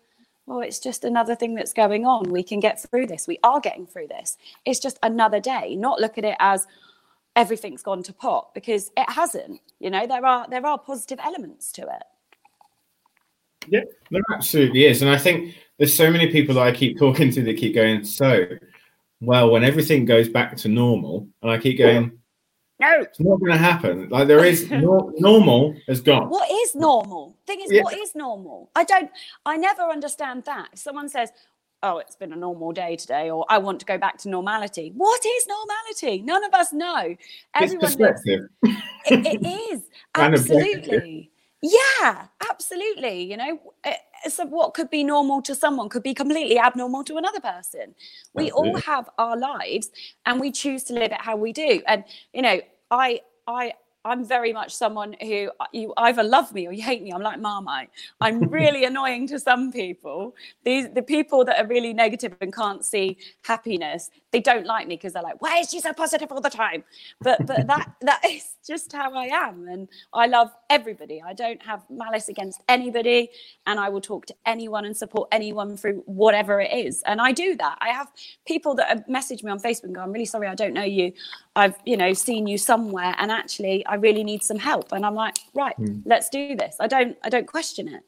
[0.46, 2.30] well, it's just another thing that's going on.
[2.30, 3.26] We can get through this.
[3.26, 4.36] We are getting through this.
[4.64, 5.76] It's just another day.
[5.76, 6.66] Not look at it as
[7.36, 9.60] everything's gone to pot because it hasn't.
[9.78, 12.02] You know, there are there are positive elements to it.
[13.68, 15.02] Yeah, there absolutely is.
[15.02, 18.04] And I think there's so many people that I keep talking to that keep going,
[18.04, 18.46] so
[19.20, 22.18] well, when everything goes back to normal, and I keep going,
[22.80, 24.08] no, it's not going to happen.
[24.08, 26.28] Like there is no, normal has gone.
[26.28, 27.31] What is normal?
[27.46, 27.82] Thing is, yeah.
[27.82, 28.70] what is normal?
[28.76, 29.10] I don't.
[29.44, 30.68] I never understand that.
[30.72, 31.30] If someone says,
[31.82, 34.92] "Oh, it's been a normal day today," or "I want to go back to normality,"
[34.96, 36.22] what is normality?
[36.22, 37.16] None of us know.
[37.54, 38.22] Everyone lives.
[38.24, 39.82] It, it is
[40.14, 41.30] absolutely.
[41.62, 43.22] Yeah, absolutely.
[43.22, 43.94] You know, eh,
[44.28, 47.94] so what could be normal to someone could be completely abnormal to another person.
[48.34, 49.90] We all have our lives
[50.26, 51.80] and we choose to live it how we do.
[51.86, 56.66] And, you know, I I I'm very much someone who uh, you either love me
[56.66, 57.12] or you hate me.
[57.12, 57.90] I'm like Marmite.
[58.20, 60.34] I'm really annoying to some people.
[60.64, 64.10] These the people that are really negative and can't see happiness.
[64.32, 66.84] They don't like me because they're like, "Why is she so positive all the time?"
[67.20, 71.22] But but that that is just how I am, and I love everybody.
[71.24, 73.30] I don't have malice against anybody,
[73.66, 77.02] and I will talk to anyone and support anyone through whatever it is.
[77.06, 77.78] And I do that.
[77.80, 78.10] I have
[78.46, 81.12] people that message me on Facebook and go, "I'm really sorry, I don't know you.
[81.54, 84.92] I've you know seen you somewhere, and actually." I really need some help.
[84.92, 86.02] And I'm like, right, mm.
[86.04, 86.76] let's do this.
[86.80, 88.02] I don't I don't question it.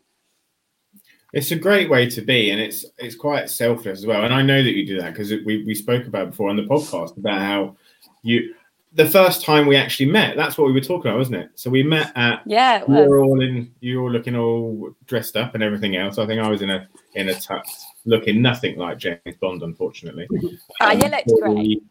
[1.32, 4.24] It's a great way to be, and it's it's quite selfless as well.
[4.24, 6.62] And I know that you do that because we we spoke about before on the
[6.62, 7.76] podcast about how
[8.22, 8.54] you
[8.94, 11.50] the first time we actually met, that's what we were talking about, wasn't it?
[11.56, 15.54] So we met at yeah, We were all in you were looking all dressed up
[15.54, 16.18] and everything else.
[16.18, 17.62] I think I was in a in a tux
[18.04, 20.28] looking nothing like James Bond, unfortunately.
[20.80, 21.82] Ah, um, you looked great.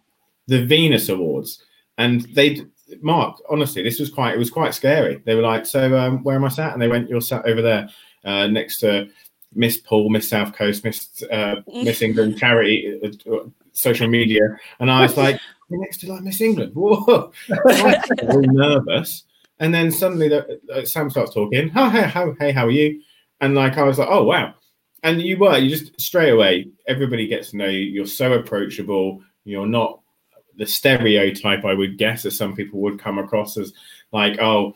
[0.47, 1.63] The, Venus Awards.
[1.97, 2.65] and they
[3.01, 5.21] Mark, honestly, this was quite it was quite scary.
[5.25, 7.61] They were like, "So um, where am I sat?" And they went, "You're sat over
[7.61, 7.89] there,
[8.23, 9.09] uh, next to
[9.53, 14.41] Miss Paul, Miss South Coast, Miss uh, Miss England charity, uh, uh, social media."
[14.79, 17.31] And I was like, "You're next to like Miss England." Whoa,
[18.29, 19.23] all nervous.
[19.59, 21.69] And then suddenly the, uh, Sam starts talking.
[21.69, 23.01] How, hey, how, hey, how are you?
[23.39, 24.55] And like I was like, "Oh wow."
[25.03, 27.79] And you were, you just straight away, everybody gets to know you.
[27.79, 29.21] You're so approachable.
[29.43, 29.99] You're not
[30.57, 33.73] the stereotype I would guess as some people would come across as
[34.11, 34.73] like, oh,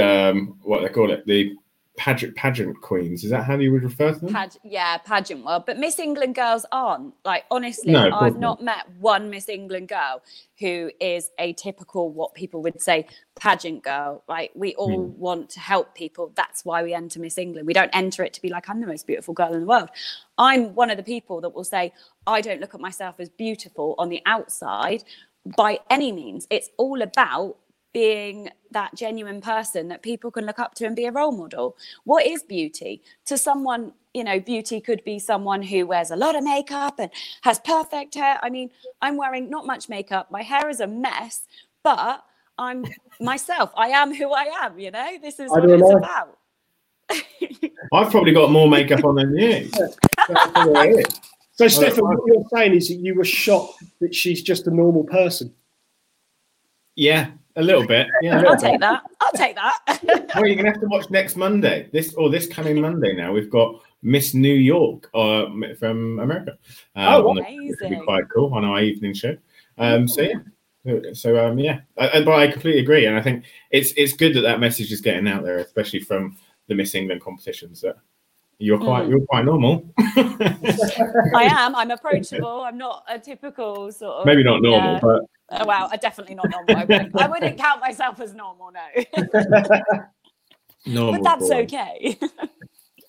[0.00, 1.54] um, what they call it, the
[1.96, 3.22] pageant pageant queens.
[3.22, 4.32] Is that how you would refer to them?
[4.32, 5.64] Pag- yeah, pageant world.
[5.64, 7.14] But Miss England girls aren't.
[7.24, 10.20] Like honestly, No, I've not met one Miss England girl
[10.58, 14.24] who is a typical what people would say pageant girl.
[14.28, 15.20] Like we all Hmm.
[15.20, 16.32] want to help people.
[16.34, 17.66] That's why we enter Miss England.
[17.66, 19.88] We don't enter it to be like I'm the most beautiful girl in the world.
[20.36, 21.92] I'm one of the people that will say
[22.26, 25.04] I don't look at myself as beautiful on the outside
[25.56, 26.46] by any means.
[26.50, 27.56] It's all about
[27.94, 31.76] being that genuine person that people can look up to and be a role model.
[32.02, 33.02] What is beauty?
[33.26, 37.10] To someone, you know, beauty could be someone who wears a lot of makeup and
[37.42, 38.38] has perfect hair.
[38.42, 40.30] I mean, I'm wearing not much makeup.
[40.30, 41.46] My hair is a mess,
[41.84, 42.24] but
[42.58, 42.84] I'm
[43.20, 43.70] myself.
[43.76, 45.16] I am who I am, you know?
[45.22, 45.96] This is I what it's know.
[45.96, 46.38] about.
[47.92, 49.70] I've probably got more makeup on than you.
[50.28, 51.20] That's the way it is.
[51.52, 55.04] So, Stefan, what you're saying is that you were shocked that she's just a normal
[55.04, 55.54] person.
[56.96, 58.06] Yeah, a little bit.
[58.22, 58.80] Yeah, I'll little take bit.
[58.80, 59.02] that.
[59.20, 59.80] I'll take that.
[60.34, 61.88] Well, you're gonna have to watch next Monday.
[61.92, 63.14] This or this coming Monday.
[63.14, 65.46] Now we've got Miss New York uh,
[65.78, 66.58] from America.
[66.96, 69.36] Uh, Oh, on the- be quite cool on our evening show.
[69.78, 70.98] Um, so yeah.
[71.12, 74.34] So um, yeah, I, I- but I completely agree, and I think it's it's good
[74.34, 76.36] that that message is getting out there, especially from
[76.66, 77.80] the Miss England competitions.
[77.82, 77.96] That
[78.58, 79.10] you're quite Mm.
[79.10, 79.88] you're quite normal.
[79.98, 81.74] I am.
[81.76, 82.62] I'm approachable.
[82.62, 85.00] I'm not a typical sort of Maybe not normal, Yeah.
[85.00, 85.20] but
[85.60, 86.76] Oh, wow, I definitely not normal.
[86.76, 89.24] I wouldn't, I wouldn't count myself as normal, no.
[90.86, 91.12] normal.
[91.12, 92.18] but that's for- okay.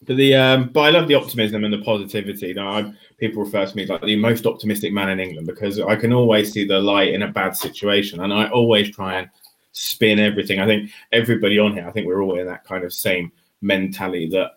[0.07, 2.53] But the um, but I love the optimism and the positivity.
[2.53, 5.79] That I people refer to me as like the most optimistic man in England because
[5.79, 9.29] I can always see the light in a bad situation, and I always try and
[9.71, 10.59] spin everything.
[10.59, 13.31] I think everybody on here, I think we're all in that kind of same
[13.61, 14.51] mentality that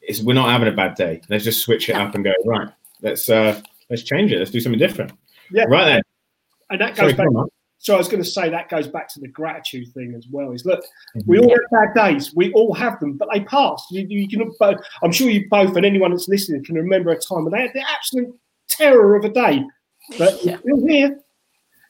[0.00, 1.20] it's we're not having a bad day.
[1.28, 2.68] Let's just switch it up and go right.
[3.02, 4.38] Let's uh let's change it.
[4.38, 5.12] Let's do something different.
[5.50, 5.64] Yeah.
[5.64, 6.02] Right then.
[6.70, 7.46] And that Sorry, goes back.
[7.80, 10.50] So I was going to say that goes back to the gratitude thing as well.
[10.52, 10.80] Is look,
[11.16, 11.30] Mm-hmm.
[11.30, 12.34] we all have bad days.
[12.34, 13.86] We all have them, but they pass.
[13.90, 14.78] You, you can both.
[15.02, 17.72] I'm sure you both and anyone that's listening can remember a time when they had
[17.74, 18.34] the absolute
[18.68, 19.64] terror of a day,
[20.18, 20.58] but Yeah.
[20.64, 21.20] you're still here.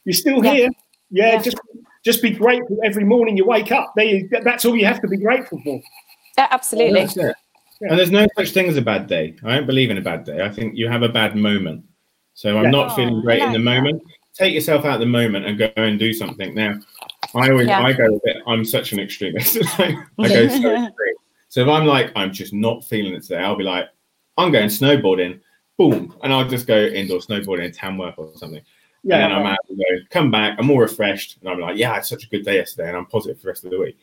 [0.05, 0.53] You're still Yeah.
[0.55, 0.69] here.
[1.11, 1.43] Yeah, Yeah.
[1.43, 1.57] just
[2.05, 3.93] just be grateful every morning you wake up.
[3.97, 5.81] There, you, that's all you have to be grateful for.
[6.39, 7.01] Yeah, absolutely.
[7.01, 7.35] That's it.
[7.81, 7.89] Yeah.
[7.91, 9.35] And there's no such thing as a bad day.
[9.45, 10.43] I don't believe in a bad day.
[10.45, 11.85] I think you have a bad moment.
[12.35, 12.71] So I'm Yeah.
[12.71, 13.65] not Oh, feeling I great in like the that.
[13.65, 14.03] moment.
[14.39, 16.55] Take yourself out of the moment and go and do something.
[16.55, 16.79] Now,
[17.35, 17.81] I always Yeah.
[17.83, 18.37] I go a bit.
[18.47, 19.57] I'm such an extremist.
[19.81, 20.35] I go so
[20.87, 20.91] extreme.
[21.49, 23.89] So if I'm like I'm just not feeling it today, I'll be like
[24.37, 25.41] I'm going snowboarding.
[25.77, 28.63] Boom, and I'll just go indoor snowboarding in Tamworth or something.
[29.05, 31.77] Yeah, and then I'm out and go, come back, I'm more refreshed, and I'm like,
[31.77, 33.71] yeah, I had such a good day yesterday, and I'm positive for the rest of
[33.71, 33.97] the week.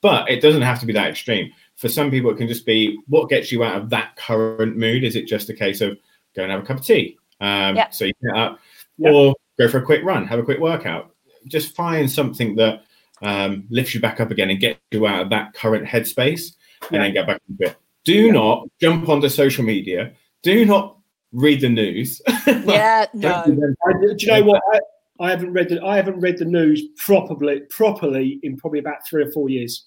[0.00, 1.52] But it doesn't have to be that extreme.
[1.76, 5.04] For some people, it can just be what gets you out of that current mood.
[5.04, 5.98] Is it just a case of
[6.34, 7.18] go and have a cup of tea?
[7.42, 7.90] Um, Yeah.
[7.90, 8.58] So you get up,
[8.96, 9.10] Yeah.
[9.10, 11.14] or go for a quick run, have a quick workout.
[11.46, 12.82] Just find something that
[13.22, 16.92] um, lifts you back up again and gets you out of that current headspace, and
[16.92, 16.98] Yeah.
[17.02, 17.76] then get back into it.
[18.04, 18.32] Do Yeah.
[18.32, 20.12] not jump onto social media.
[20.42, 20.96] Do not
[21.32, 22.22] read the news.
[22.46, 23.42] yeah, no.
[23.46, 24.62] do them I, do you know what?
[24.72, 24.80] I,
[25.20, 29.22] I haven't read the I haven't read the news properly properly in probably about three
[29.22, 29.86] or four years.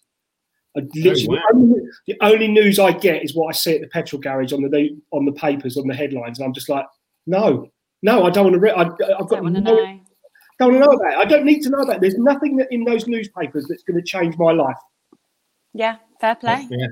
[0.78, 1.42] I literally, wow.
[1.52, 4.54] the, only, the only news I get is what I see at the petrol garage
[4.54, 6.86] on the on the papers on the headlines, and I'm just like,
[7.26, 7.70] no,
[8.04, 8.74] no, I don't want to read.
[8.76, 10.00] I, I've got Don't no, know.
[10.60, 11.18] don't want to know about it.
[11.18, 12.02] I don't need to know about it.
[12.02, 14.78] There's nothing that in those newspapers that's going to change my life.
[15.74, 16.68] Yeah, fair play.
[16.70, 16.88] Yeah,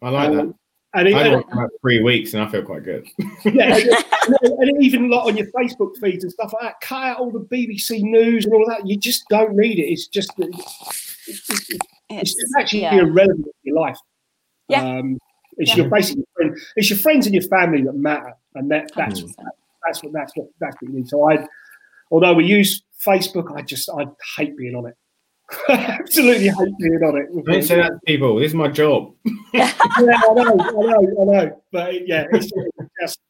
[0.00, 0.40] I like that.
[0.40, 0.54] Um,
[0.94, 3.06] and, it, I've worked about three weeks and I feel quite good.
[3.44, 7.18] yeah, and, and even like on your Facebook feeds and stuff like that, cut out
[7.18, 8.86] all the BBC news and all that.
[8.86, 9.84] You just don't need it.
[9.84, 11.70] It's just it's, it's,
[12.10, 12.98] It's, it's actually yeah.
[12.98, 13.98] irrelevant to your life.
[14.68, 14.82] Yeah.
[14.82, 15.18] Um,
[15.58, 15.82] it's Yeah.
[15.82, 19.34] your basically friend, it's your friends and your family that matter, and that that's 100%.
[19.84, 21.08] That's what that's what that's what you need.
[21.08, 21.46] So I,
[22.10, 24.94] although we use Facebook, I just I hate being on it.
[25.68, 27.44] Absolutely hate being on it.
[27.46, 28.36] Don't say that to people.
[28.36, 29.12] This is my job.
[29.54, 31.62] yeah, I know, I know, I know.
[31.72, 32.50] But yeah, it's
[33.00, 33.20] just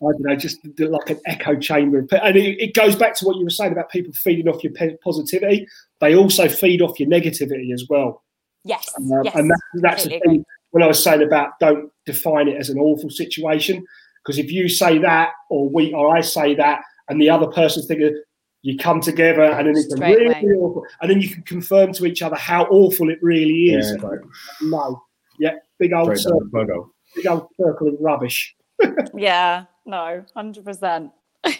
[0.00, 2.06] I don't know, just like an echo chamber.
[2.22, 4.72] And it, it goes back to what you were saying about people feeding off your
[5.02, 5.66] positivity.
[6.00, 8.22] They also feed off your negativity as well.
[8.64, 9.34] Yes, Um, yes.
[9.34, 12.78] and that, that's the thing when I was saying about don't define it as an
[12.78, 13.84] awful situation.
[14.24, 17.86] Because if you say that, or we, or I say that, and the other person's
[17.86, 18.18] thinking,
[18.62, 20.42] You come together, and then it's really away.
[20.58, 23.90] awful, and then you can confirm to each other how awful it really is.
[23.90, 24.20] it's like
[24.62, 25.02] No,
[25.38, 26.90] yeah, big old, straight circle, down the plug hole.
[27.14, 28.54] big old circle of rubbish.
[29.14, 31.12] Yeah, no, hundred percent.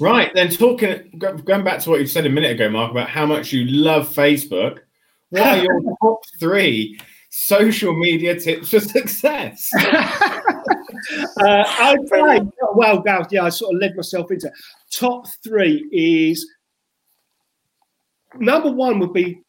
[0.00, 3.26] Right then, talking going back to what you said a minute ago, Mark, about how
[3.26, 4.78] much you love Facebook.
[5.30, 7.00] What are your top three
[7.30, 9.70] social media tips for success?
[11.40, 14.52] Uh, okay, well, now, yeah, I sort of led myself into it.
[14.90, 16.46] top three is
[18.38, 19.42] number one would be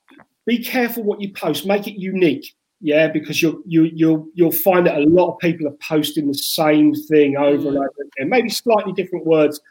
[0.46, 2.54] be careful what you post, make it unique.
[2.82, 6.34] Yeah, because you'll you you'll you'll find that a lot of people are posting the
[6.34, 9.62] same thing over and over again, maybe slightly different words.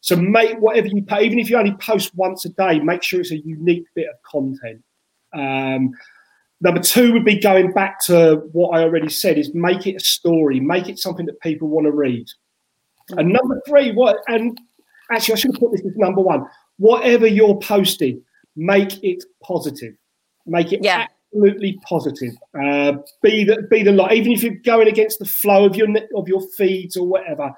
[0.00, 3.20] So make whatever you pay, even if you only post once a day, make sure
[3.20, 4.82] it's a unique bit of content.
[5.32, 5.92] Um,
[6.60, 10.00] number two would be going back to what I already said: is make it a
[10.04, 12.26] story, make it something that people want to read.
[13.10, 14.18] And number three, what?
[14.28, 14.58] And
[15.12, 16.44] actually, I should have put this as number one.
[16.78, 18.22] Whatever you're posting,
[18.56, 19.94] make it positive.
[20.46, 21.06] Make it Yeah.
[21.32, 22.32] absolutely positive.
[22.58, 25.88] Uh, be the be the light, even if you're going against the flow of your
[26.14, 27.52] of your feeds or whatever.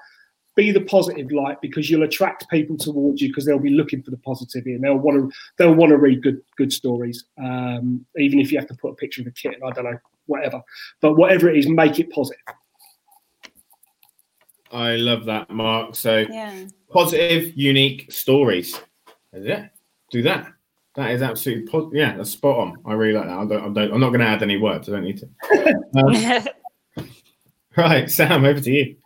[0.59, 4.11] Be the positive light because you'll attract people towards you because they'll be looking for
[4.11, 7.23] the positivity and they'll want to they'll want to read good good stories.
[7.41, 9.97] Um, even if you have to put a picture of a kitten, I don't know,
[10.25, 10.61] whatever.
[10.99, 12.41] But whatever it is, make it positive.
[14.69, 15.95] I love that, Mark.
[15.95, 16.65] So Yeah.
[16.91, 18.77] positive, unique stories.
[19.31, 19.67] Yeah,
[20.11, 20.51] do that.
[20.95, 22.77] That is absolutely po- yeah, that's spot on.
[22.85, 23.37] I really like that.
[23.37, 24.89] I don't, I don't, I'm not going to add any words.
[24.89, 25.29] I don't need to.
[26.97, 27.05] Um,
[27.77, 28.97] right, Sam, over to you.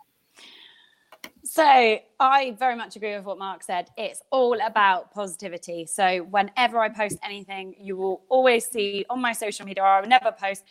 [1.54, 1.62] So
[2.18, 3.88] I very much agree with what Mark said.
[3.96, 5.86] It's all about positivity.
[5.86, 10.00] So whenever I post anything, you will always see on my social media, or I
[10.00, 10.64] will never post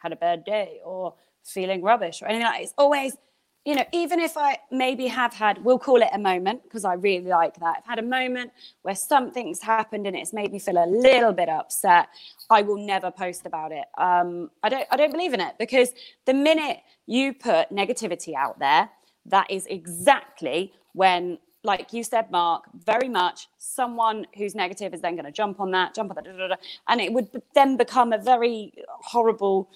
[0.00, 2.62] had a bad day or feeling rubbish or anything like that.
[2.62, 3.16] It's always,
[3.64, 6.92] you know, even if I maybe have had, we'll call it a moment because I
[6.92, 7.78] really like that.
[7.78, 11.48] I've had a moment where something's happened and it's made me feel a little bit
[11.48, 12.10] upset.
[12.48, 13.86] I will never post about it.
[13.98, 14.86] Um, I don't.
[14.92, 15.90] I don't believe in it because
[16.26, 18.88] the minute you put negativity out there,
[19.30, 25.14] that is exactly when like you said mark very much someone who's negative is then
[25.14, 26.54] going to jump on that jump on that da, da, da,
[26.88, 29.68] and it would then become a very horrible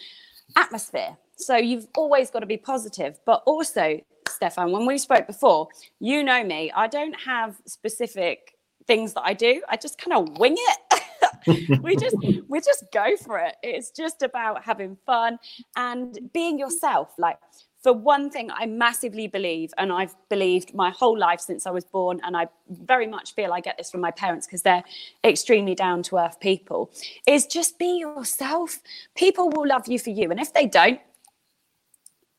[0.57, 1.17] atmosphere.
[1.37, 6.23] So you've always got to be positive but also stefan when we spoke before you
[6.23, 10.57] know me i don't have specific things that i do i just kind of wing
[10.57, 11.03] it.
[11.83, 12.17] We just
[12.49, 13.57] we just go for it.
[13.62, 15.38] It's just about having fun
[15.77, 17.15] and being yourself.
[17.19, 17.38] Like
[17.83, 21.85] for one thing i massively believe and i've believed my whole life since i was
[21.85, 24.85] born and i very much feel i get this from my parents because they're
[25.25, 26.90] extremely down to earth people
[27.27, 28.81] is just be yourself.
[29.14, 31.01] People will love you for you and if they don't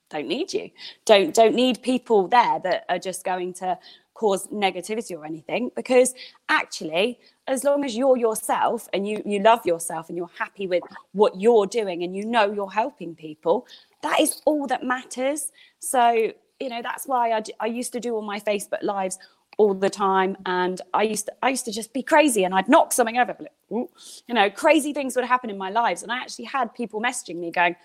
[0.10, 0.69] don't need you.
[1.06, 3.77] Don't don't need people there that are just going to
[4.13, 6.13] cause negativity or anything because
[6.49, 10.84] actually as long as you're yourself and you you love yourself and you're happy with
[11.13, 13.65] what you're doing and you know you're helping people
[14.03, 18.15] that is all that matters so you know that's why i, I used to do
[18.15, 19.17] all my facebook lives
[19.57, 22.69] all the time and i used to i used to just be crazy and i'd
[22.69, 23.35] knock something over
[23.69, 23.89] you
[24.29, 27.51] know crazy things would happen in my lives and i actually had people messaging me
[27.51, 27.75] going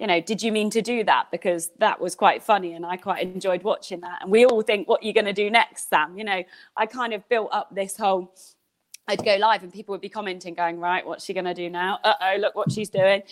[0.00, 1.30] you know, did you mean to do that?
[1.30, 4.22] Because that was quite funny and I quite enjoyed watching that.
[4.22, 6.16] And we all think, what you're you going to do next, Sam?
[6.16, 6.42] You know,
[6.76, 8.34] I kind of built up this whole,
[9.08, 11.68] I'd go live and people would be commenting, going, right, what's she going to do
[11.68, 11.98] now?
[12.04, 13.22] Uh oh, look what she's doing.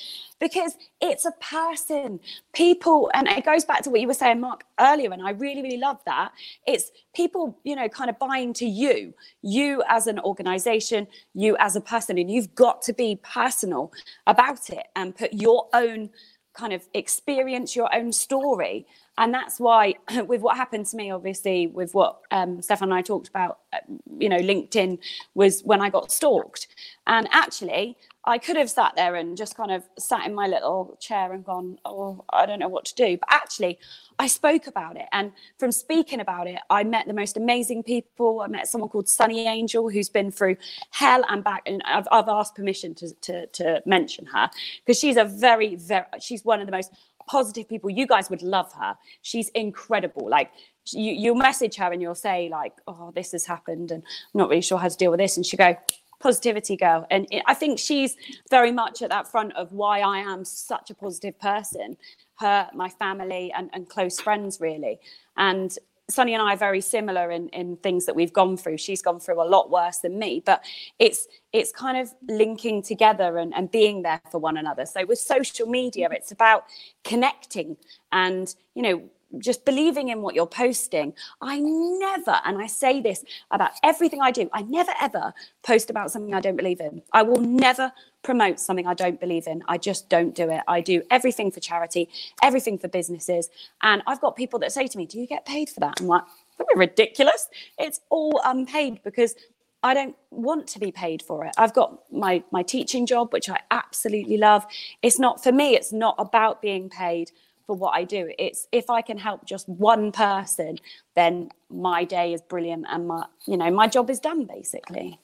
[0.40, 2.18] Because it's a person.
[2.52, 5.62] People, and it goes back to what you were saying, Mark, earlier, and I really,
[5.62, 6.32] really love that.
[6.66, 11.76] It's people, you know, kind of buying to you, you as an organization, you as
[11.76, 13.92] a person, and you've got to be personal
[14.26, 16.10] about it and put your own
[16.52, 18.86] kind of experience your own story
[19.18, 19.94] and that's why
[20.26, 23.78] with what happened to me obviously with what um, stefan and i talked about uh,
[24.18, 24.98] you know linkedin
[25.34, 26.68] was when i got stalked.
[27.06, 30.96] And actually i could have sat there and just kind of sat in my little
[31.00, 33.16] chair and gone oh i don't know what to do.
[33.18, 33.78] But actually
[34.18, 35.06] i spoke about it.
[35.12, 38.40] And from speaking about it i met the most amazing people.
[38.40, 40.56] I met someone called sunny angel who's been through
[40.90, 41.62] hell and back.
[41.66, 44.50] And i've, I've asked permission to, to, to mention her
[44.84, 46.92] because she's a very very she's one of the most
[47.26, 48.96] positive people you guys would love her.
[49.22, 50.28] She's incredible.
[50.28, 50.50] Like
[50.92, 54.48] you, you'll message her and you'll say like oh this has happened and i'm not
[54.48, 55.36] really sure how to deal with this.
[55.36, 55.76] And she go
[56.20, 57.06] positivity girl.
[57.10, 58.16] And it, i think she's
[58.50, 61.96] very much at that front of why i am such a positive person
[62.40, 64.98] her my family and, and close friends really.
[65.36, 65.76] And
[66.10, 68.78] Sunny and I are very similar in, in things that we've gone through.
[68.78, 70.62] She's gone through a lot worse than me, but
[70.98, 74.86] it's it's kind of linking together and, and being there for one another.
[74.86, 76.14] So with social media, mm-hmm.
[76.14, 76.64] it's about
[77.04, 77.76] connecting
[78.12, 79.02] and you know
[79.38, 81.14] just believing in what you're posting.
[81.40, 85.32] I never, and I say this about everything I do, I never ever
[85.62, 87.02] post about something I don't believe in.
[87.12, 87.92] I will never
[88.22, 89.62] promote something I don't believe in.
[89.68, 90.60] I just don't do it.
[90.68, 92.08] I do everything for charity,
[92.42, 93.48] everything for businesses.
[93.82, 96.00] And I've got people that say to me, Do you get paid for that?
[96.00, 96.24] I'm like,
[96.58, 97.48] That'd be ridiculous.
[97.78, 99.34] It's all unpaid because
[99.82, 101.54] I don't want to be paid for it.
[101.56, 104.66] I've got my my teaching job, which I absolutely love.
[105.02, 105.74] It's not for me.
[105.74, 107.30] It's not about being paid
[107.66, 108.30] for what I do.
[108.38, 110.78] It's if I can help just one person,
[111.14, 115.18] then my day is brilliant, and my you know my job is done basically.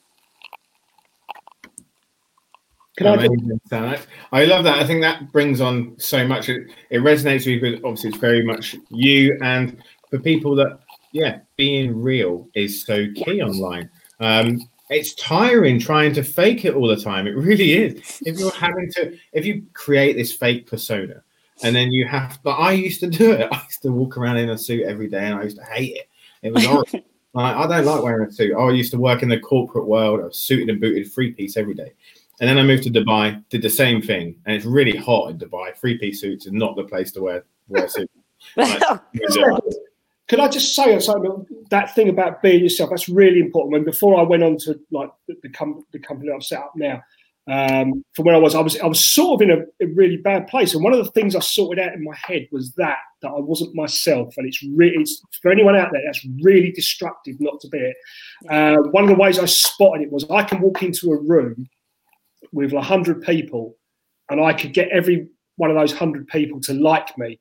[4.31, 4.79] I, I love that.
[4.79, 6.49] I think that brings on so much.
[6.49, 9.37] It, it resonates with you, but obviously it's very much you.
[9.41, 10.79] And for people that,
[11.11, 13.89] yeah, being real is so key online.
[14.19, 17.27] Um, it's tiring trying to fake it all the time.
[17.27, 18.21] It really is.
[18.25, 21.23] If you're having to, if you create this fake persona,
[21.63, 23.49] and then you have, but I used to do it.
[23.51, 25.95] I used to walk around in a suit every day, and I used to hate
[25.95, 26.09] it.
[26.43, 26.87] It was horrible.
[27.33, 28.55] like, I don't like wearing a suit.
[28.55, 30.21] I used to work in the corporate world.
[30.21, 31.93] I was suited and booted, three piece every day.
[32.39, 35.39] And then I moved to Dubai, did the same thing, and it's really hot in
[35.39, 35.75] Dubai.
[35.75, 38.13] Three piece suits is not the place to wear wear suits.
[40.27, 41.45] Can I just say something?
[41.69, 43.71] That thing about being yourself that's really important.
[43.71, 46.73] When before I went on to like the, the, com- the company I've set up
[46.75, 47.01] now,
[47.49, 50.17] um, from where I was, I was I was sort of in a, a, really
[50.17, 50.73] bad place.
[50.73, 53.39] And one of the things I sorted out in my head was that that I
[53.39, 57.69] wasn't myself, and it's really it's, for anyone out there that's really destructive not to
[57.69, 57.95] be it.
[58.49, 61.69] Uh, one of the ways I spotted it was I can walk into a room
[62.51, 63.75] with a hundred people,
[64.29, 65.27] and I could get every
[65.57, 67.39] one of those hundred people to like me,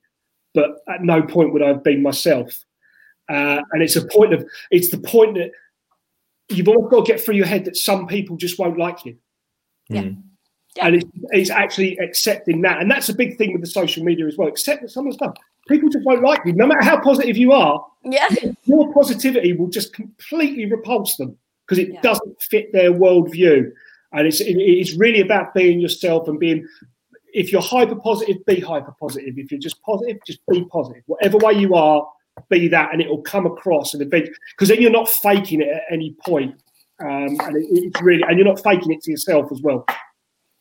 [0.54, 2.64] but at no point would I have been myself.
[3.28, 5.50] Uh, and it's a point of it's the point that
[6.48, 9.16] you've always got to get through your head that some people just won't like you.
[9.88, 10.02] Yeah.
[10.02, 10.22] Mm.
[10.76, 10.86] yeah.
[10.86, 12.80] And it's, it's, actually accepting that.
[12.80, 14.48] And that's a big thing with the social media as well.
[14.48, 15.36] Accept that some of the stuff,
[15.68, 16.52] people just won't like you.
[16.52, 18.28] No matter how positive you are, yeah.
[18.64, 21.36] your positivity will just completely repulse them
[21.66, 22.00] because it yeah.
[22.00, 23.70] doesn't fit their worldview.
[24.16, 26.66] And it's, it, it's really about being yourself and being,
[27.32, 29.34] if you're hyper positive, be hyper positive.
[29.36, 31.02] If you're just positive, just be positive.
[31.06, 32.06] Whatever way you are,
[32.48, 35.82] be that and it will come across and because then you're not faking it at
[35.90, 36.54] any point
[37.00, 39.86] um, and it, it's really and you're not faking it to yourself as well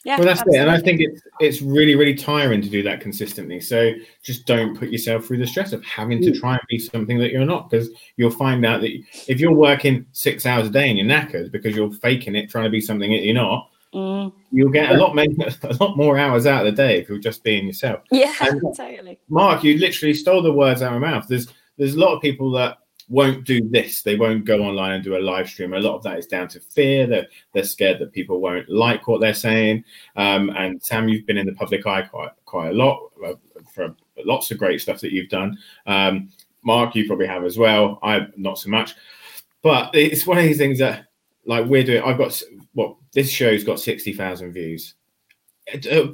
[0.05, 0.59] yeah, well, that's absolutely.
[0.59, 3.59] it, and I think it's it's really really tiring to do that consistently.
[3.59, 3.91] So
[4.21, 6.39] just don't put yourself through the stress of having to mm.
[6.39, 8.91] try and be something that you're not, because you'll find out that
[9.27, 12.65] if you're working six hours a day and you're knackered because you're faking it, trying
[12.65, 14.31] to be something that you're not, mm.
[14.51, 17.17] you'll get a lot many, a lot more hours out of the day if you're
[17.17, 18.01] just being yourself.
[18.11, 19.19] Yeah, and totally.
[19.27, 21.25] Mark, you literally stole the words out of my mouth.
[21.27, 21.47] There's
[21.79, 22.77] there's a lot of people that
[23.09, 24.01] won't do this.
[24.01, 25.73] They won't go online and do a live stream.
[25.73, 27.05] A lot of that is down to fear.
[27.05, 29.83] They're, they're scared that people won't like what they're saying.
[30.15, 33.33] Um, and Sam, you've been in the public eye quite quite a lot uh,
[33.73, 35.57] for lots of great stuff that you've done.
[35.85, 36.29] Um,
[36.63, 37.99] Mark, you probably have as well.
[38.01, 38.95] I not so much,
[39.61, 41.05] but it's one of these things that
[41.45, 42.01] like we're doing.
[42.03, 42.41] I've got
[42.73, 44.95] what well, this show's got sixty thousand views.
[45.79, 46.13] Do,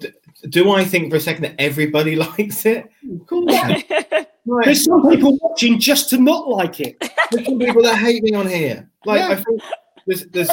[0.50, 2.90] do I think for a second that everybody likes it?
[3.10, 3.56] Of course.
[4.46, 4.66] Right.
[4.66, 6.98] There's some people watching just to not like it.
[7.32, 8.90] There's some people that hate me on here.
[9.06, 9.30] Like yeah.
[9.30, 9.62] I think
[10.08, 10.52] there's, there's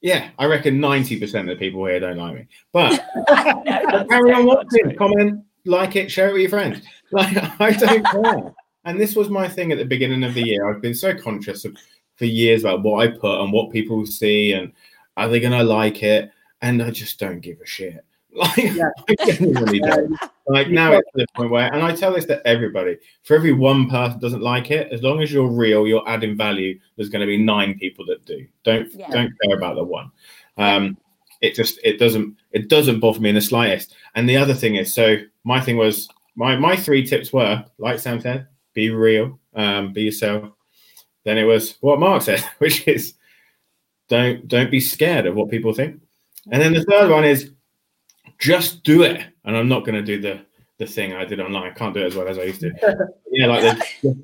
[0.00, 2.48] yeah, I reckon 90% of the people here don't like me.
[2.72, 6.80] But carry on watching, comment, like it, share it with your friends.
[7.10, 8.54] Like I don't care.
[8.84, 10.68] And this was my thing at the beginning of the year.
[10.68, 11.76] I've been so conscious of
[12.16, 14.72] for years about what I put and what people see and
[15.16, 16.30] are they gonna like it?
[16.62, 18.04] And I just don't give a shit.
[18.36, 18.90] Like yeah.
[20.46, 23.90] Like now it's the point where, and I tell this to everybody: for every one
[23.90, 26.78] person doesn't like it, as long as you're real, you're adding value.
[26.96, 28.46] There's going to be nine people that do.
[28.62, 29.10] Don't yeah.
[29.10, 30.12] don't care about the one.
[30.56, 30.96] Um,
[31.40, 33.94] it just it doesn't it doesn't bother me in the slightest.
[34.14, 37.98] And the other thing is, so my thing was my my three tips were like
[37.98, 40.50] Sam said, be real, um, be yourself.
[41.24, 43.14] Then it was what Mark said, which is
[44.08, 46.00] don't don't be scared of what people think.
[46.50, 47.50] And then the third one is
[48.40, 49.24] just do it.
[49.44, 50.44] And I'm not going to do the
[50.78, 51.70] the thing I did online.
[51.70, 52.72] I can't do it as well as I used to.
[53.30, 53.62] yeah, like
[54.02, 54.16] the,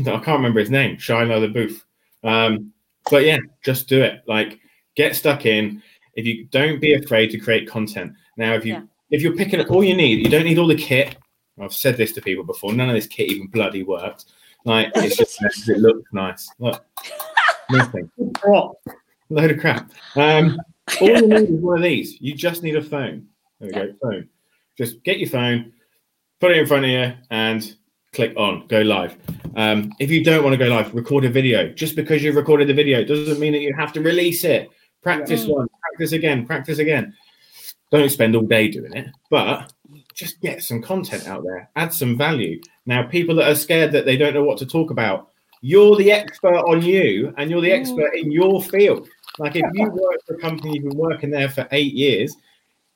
[0.00, 1.82] I can't remember his name, Shia LaBeouf.
[2.22, 2.72] Um,
[3.10, 4.22] but yeah, just do it.
[4.26, 4.60] Like
[4.96, 5.82] get stuck in.
[6.14, 8.12] If you don't be afraid to create content.
[8.36, 8.82] Now, if you yeah.
[9.10, 11.16] if you're picking up all you need, you don't need all the kit.
[11.60, 12.72] I've said this to people before.
[12.72, 14.26] None of this kit even bloody works.
[14.64, 16.50] Like it's just it looks nice.
[16.58, 16.84] Look,
[17.70, 18.10] nothing.
[19.30, 19.90] Load of crap.
[20.16, 20.58] Um,
[21.00, 22.20] all you need is one of these.
[22.20, 23.26] You just need a phone.
[23.64, 23.92] There we yeah.
[23.92, 24.10] go.
[24.10, 24.28] Phone.
[24.76, 25.72] Just get your phone,
[26.40, 27.76] put it in front of you, and
[28.12, 29.16] click on go live.
[29.56, 31.68] Um, if you don't want to go live, record a video.
[31.68, 34.70] Just because you've recorded the video doesn't mean that you have to release it.
[35.02, 35.54] Practice yeah.
[35.54, 37.14] one, practice again, practice again.
[37.90, 39.72] Don't spend all day doing it, but
[40.14, 42.60] just get some content out there, add some value.
[42.86, 45.28] Now, people that are scared that they don't know what to talk about,
[45.60, 47.80] you're the expert on you and you're the Mm.
[47.80, 49.08] expert in your field.
[49.38, 52.34] Like if you work for a company, you've been working there for eight years,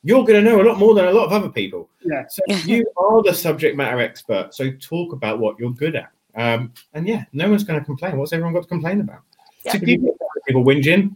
[0.02, 1.88] you're going to know a lot more than a lot of other people.
[2.04, 2.24] Yeah.
[2.28, 4.54] So you are the subject matter expert.
[4.54, 6.10] So talk about what you're good at.
[6.34, 8.16] Um, and yeah, no one's going to complain.
[8.16, 9.22] What's everyone got to complain about?
[9.64, 9.72] Yeah.
[9.72, 10.00] To give
[10.46, 11.14] people whinging,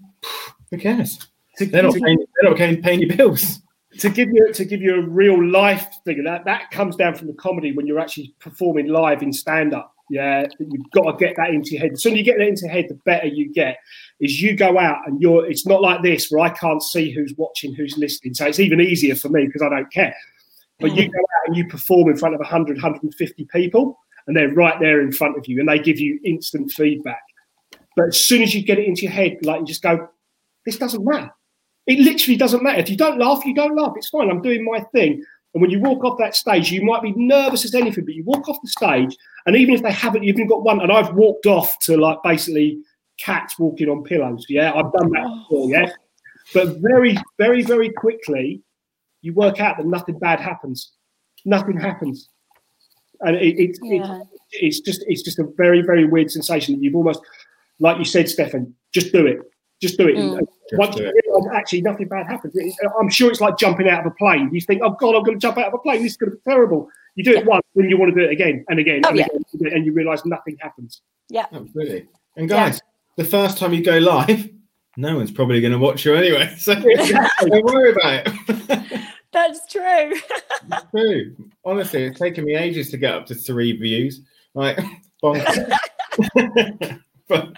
[0.71, 1.29] who cares?
[1.59, 3.63] To, They're not to- paying, they're not paying, paying your bills.
[3.99, 7.27] to give you to give you a real life thing that that comes down from
[7.27, 11.35] the comedy when you're actually performing live in stand up yeah you've got to get
[11.37, 13.53] that into your head the sooner you get that into your head the better you
[13.53, 13.79] get
[14.21, 17.35] is you go out and you're it's not like this where i can't see who's
[17.37, 20.15] watching who's listening so it's even easier for me because i don't care
[20.81, 24.53] but you go out and you perform in front of 100 150 people and they're
[24.53, 27.23] right there in front of you and they give you instant feedback
[27.97, 30.09] but as soon as you get it into your head like you just go
[30.67, 31.31] this doesn't matter
[31.87, 32.79] it literally doesn't matter.
[32.79, 33.93] If you don't laugh, you don't laugh.
[33.97, 34.31] It's fine.
[34.31, 35.25] I'm doing my thing.
[35.55, 38.25] And when you walk off that stage, you might be nervous as anything, but you
[38.25, 40.81] walk off the stage, and even if they haven't, you've even got one.
[40.81, 42.79] And I've walked off to like basically
[43.19, 44.47] cats walking on pillows.
[44.49, 45.69] Yeah, I've done that before.
[45.69, 45.91] Yeah,
[46.55, 48.63] but very, very, very quickly,
[49.21, 50.93] you work out that nothing bad happens.
[51.45, 52.29] Nothing happens,
[53.21, 54.21] and it, it, Yeah.
[54.21, 57.21] it, it's just it's just a very, very weird sensation that you've almost,
[57.79, 59.39] like you said, Stefan, just do it.
[59.83, 60.17] Just do it.
[60.17, 60.47] Mm.
[60.73, 62.55] And Just once you realise actually nothing bad happens,
[62.99, 64.51] I'm sure it's like jumping out of a plane.
[64.53, 66.03] You think, oh God, I'm going to jump out of a plane.
[66.03, 66.89] This is going to be terrible.
[67.15, 67.45] You do it Yeah.
[67.45, 69.27] once, then you want to do it again and again Oh, and yeah.
[69.55, 71.03] again, and you realise nothing happens.
[71.29, 72.07] Yeah, oh, absolutely.
[72.37, 72.81] And guys,
[73.17, 74.49] the first time you go live,
[74.97, 76.55] no one's probably going to watch you anyway.
[76.59, 77.51] So Exactly.
[77.51, 79.01] don't worry about it.
[79.33, 79.83] That's true.
[80.13, 81.37] It's true.
[81.65, 84.21] Honestly, it's taken me ages to get up to three views.
[84.55, 84.79] Like,
[85.23, 85.71] bonkers.
[87.29, 87.57] but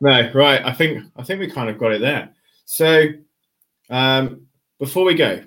[0.00, 0.62] no, right.
[0.64, 2.30] I think I think we kind of got it there.
[2.66, 3.06] So,
[3.88, 4.46] um,
[4.78, 5.42] before we go,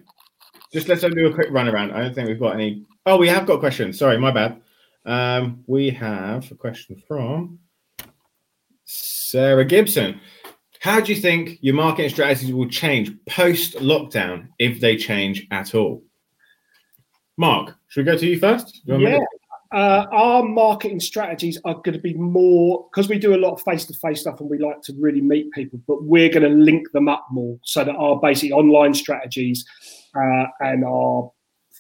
[0.74, 1.92] just let's do a quick run around.
[1.92, 2.86] I don't think we've got any.
[3.06, 4.00] Oh, we have got questions.
[4.00, 4.62] Sorry, my bad.
[5.06, 7.60] Um, we have a question from
[8.86, 10.20] Sarah Gibson.
[10.80, 15.76] How do you think your marketing strategies will change post lockdown if they change at
[15.76, 16.04] all?
[17.38, 18.82] Mark, should we go to you first?
[18.86, 19.20] You Yeah.
[19.72, 23.54] To- Uh, our marketing strategies are going to be more because we do a lot
[23.54, 26.92] of face-to-face stuff and we like to really meet people, but we're going to link
[26.92, 29.66] them up more so that our basic online strategies
[30.16, 31.32] uh, and our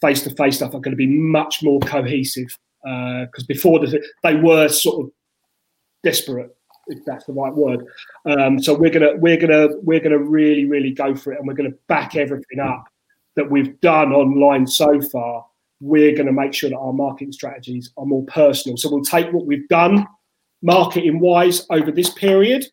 [0.01, 2.47] face-to-face stuff are going to be much more cohesive.
[2.83, 5.11] Because before the, they were sort of
[6.01, 6.55] desperate,
[6.87, 7.85] if that's the right word.
[8.25, 11.55] Um, so we're gonna we're gonna we're gonna really really go for it, and we're
[11.55, 12.85] gonna back everything up
[13.35, 15.45] that we've done online so far
[15.79, 18.77] we're going to make sure that our marketing strategies are more personal.
[18.77, 20.05] So we'll take what we've done
[20.61, 22.65] marketing wise over this period,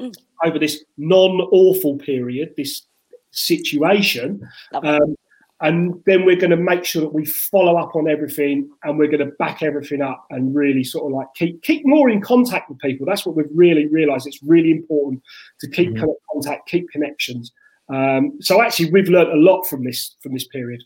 [0.00, 0.12] Mm.
[0.44, 2.86] over this non awful period, this
[3.30, 4.40] situation.
[4.72, 5.16] Um,
[5.60, 9.06] and then we're going to make sure that we follow up on everything and we're
[9.06, 12.68] going to back everything up and really sort of like keep keep more in contact
[12.68, 13.06] with people.
[13.06, 14.26] That's what we've really realized.
[14.26, 15.22] It's really important
[15.60, 16.12] to keep Mhm.
[16.32, 17.52] contact, keep connections.
[17.88, 20.82] Um, so actually, we've learned a lot from this from this period.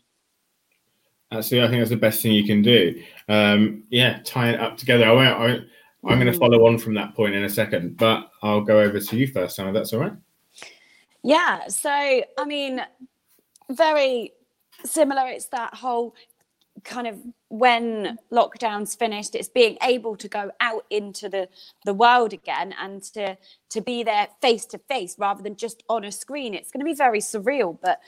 [1.31, 3.01] Actually, I think that's the best thing you can do.
[3.27, 5.05] Um, yeah, tie it up together.
[5.05, 6.39] I won't, I, I'm going to Mm.
[6.39, 9.57] follow on from that point in a second, but I'll go over to you first,
[9.57, 10.13] Sam, that's all right.
[11.23, 11.67] Yeah.
[11.67, 12.81] So, I mean,
[13.69, 14.31] very
[14.85, 15.27] similar.
[15.27, 16.15] It's that whole
[16.83, 17.19] kind of
[17.49, 21.49] when lockdown's finished, it's being able to go out into the
[21.85, 23.35] the world again and to
[23.69, 26.53] to be there face to face rather than just on a screen.
[26.53, 27.99] It's going to be very surreal, but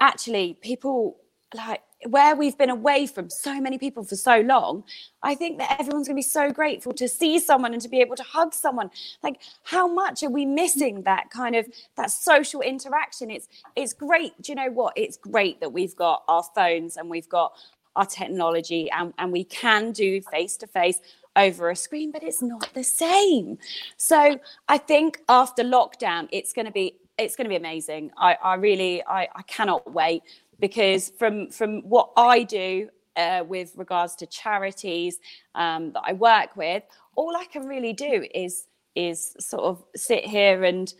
[0.00, 1.18] actually, people
[1.54, 4.84] like where we've been away from so many people for so long,
[5.22, 8.00] I think that everyone's going to be so grateful to see someone and to be
[8.00, 8.90] able to hug someone.
[9.22, 13.30] Like, how much are we missing that kind of that social interaction?
[13.30, 14.40] It's it's great.
[14.40, 14.92] Do you know what?
[14.96, 17.52] It's great that we've got our phones and we've got
[17.96, 21.00] our technology and, and we can do face to face
[21.34, 23.58] over a screen, but it's not the same.
[23.96, 24.38] So
[24.68, 28.12] I think after lockdown, it's going to be it's going to be amazing.
[28.16, 30.22] I, I really I, I cannot wait
[30.60, 35.18] because from from what I do uh, with regards to charities
[35.54, 36.82] um, that I work with,
[37.16, 40.92] all I can really do is is sort of sit here and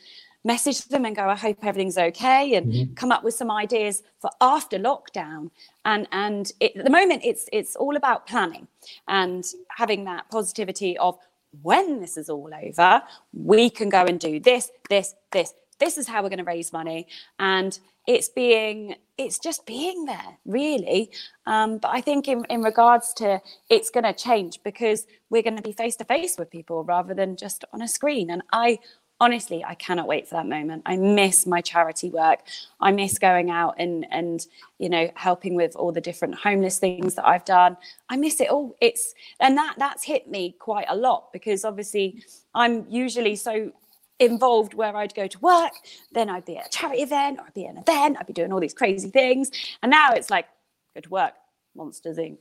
[0.44, 2.96] message them and go, I hope everything's okay, and Mhm.
[2.96, 5.50] come up with some ideas for after lockdown.
[5.84, 8.68] And and it, at the moment, it's it's all about planning
[9.08, 9.44] and
[9.76, 11.18] having that positivity of
[11.62, 13.02] when this is all over,
[13.32, 15.54] we can go and do this, this, this.
[15.78, 17.06] This is how we're going to raise money,
[17.38, 17.78] and
[18.08, 21.10] it's being it's just being there really
[21.46, 25.56] um, but i think in, in regards to it's going to change because we're going
[25.56, 28.78] to be face to face with people rather than just on a screen and i
[29.20, 30.82] honestly, I cannot wait for that moment.
[30.86, 32.40] I miss my charity work.
[32.80, 34.46] I miss going out and and
[34.78, 37.76] you know helping with all the different homeless things that I've done.
[38.08, 38.76] I miss it all.
[38.80, 42.22] It's and that that's hit me quite a lot because obviously
[42.54, 43.72] I'm usually so
[44.18, 45.72] involved where I'd go to work,
[46.12, 48.32] then I'd be at a charity event or I'd be at an event, I'd be
[48.32, 49.50] doing all these crazy things.
[49.82, 50.46] And now it's like
[50.94, 51.34] go to work,
[51.74, 52.38] Monsters Inc.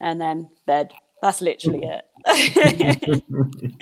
[0.00, 3.22] And then bed, that's literally it.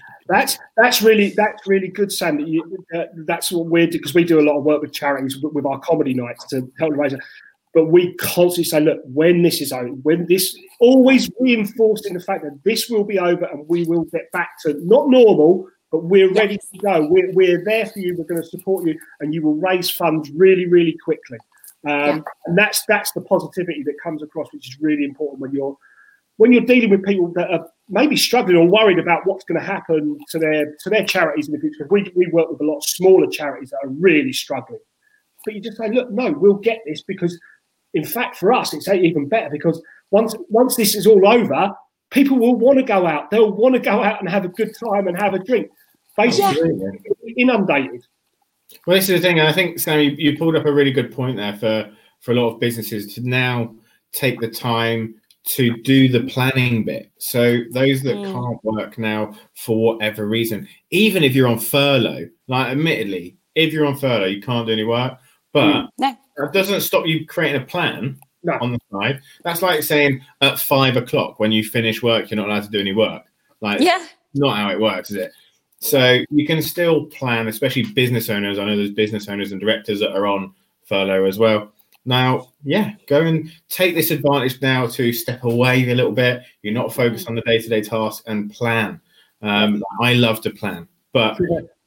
[0.29, 2.39] that's that's really that's really good, Sam.
[2.39, 5.39] That you, uh, that's what we're because we do a lot of work with charities
[5.41, 7.15] with, with our comedy nights to help raise.
[7.75, 12.43] But we constantly say, look, when this is over, when this always reinforcing the fact
[12.43, 16.33] that this will be over and we will get back to not normal, but we're
[16.33, 16.69] ready yes.
[16.71, 17.07] to go.
[17.09, 18.15] We're, we're there for you.
[18.17, 21.39] We're going to support you, and you will raise funds really, really quickly.
[21.89, 22.21] Um, yeah.
[22.47, 25.77] And that's that's the positivity that comes across, which is really important when you're
[26.39, 29.67] when you're dealing with people that are maybe struggling or worried about what's going to
[29.67, 31.87] happen to their to their charities in the future.
[31.91, 34.81] We, we work with a lot of smaller charities that are really struggling.
[35.45, 37.39] But you just say, look, no, we'll get this because,
[37.95, 41.73] in fact, for us, it's even better because once once this is all over,
[42.11, 43.31] people will want to go out.
[43.31, 45.71] They'll want to go out and have a good time and have a drink.
[46.17, 47.33] Basically, yeah.
[47.37, 48.05] inundated.
[48.87, 49.41] Well, this is the thing.
[49.41, 51.91] I think Sam, you, you pulled up a really good point there for
[52.21, 53.75] for a lot of businesses to now
[54.13, 57.11] take the time to do the planning bit.
[57.19, 58.33] So those that mm.
[58.33, 63.87] can't work now for whatever reason, even if you're on furlough, like admittedly, if you're
[63.87, 65.19] on furlough, you can't do any work,
[65.53, 65.89] but mm.
[65.99, 66.17] no.
[66.37, 68.59] that doesn't stop you creating a plan no.
[68.61, 69.21] on the side.
[69.45, 72.81] That's like saying at five o'clock when you finish work, you're not allowed to do
[72.81, 73.23] any work.
[73.61, 75.33] Like, yeah, not how it works, is it?
[75.81, 78.59] So you can still plan, especially business owners.
[78.59, 80.53] I know there's business owners and directors that are on
[80.87, 81.73] furlough as well.
[82.05, 86.43] Now, yeah, go and take this advantage now to step away a little bit.
[86.63, 89.01] You're not focused on the day to day task and plan.
[89.43, 91.39] Um, I love to plan, but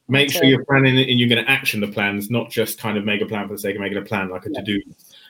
[0.07, 3.03] make sure you're planning and you're going to action the plans, not just kind of
[3.03, 4.79] make a plan for the sake of making a plan like a to do.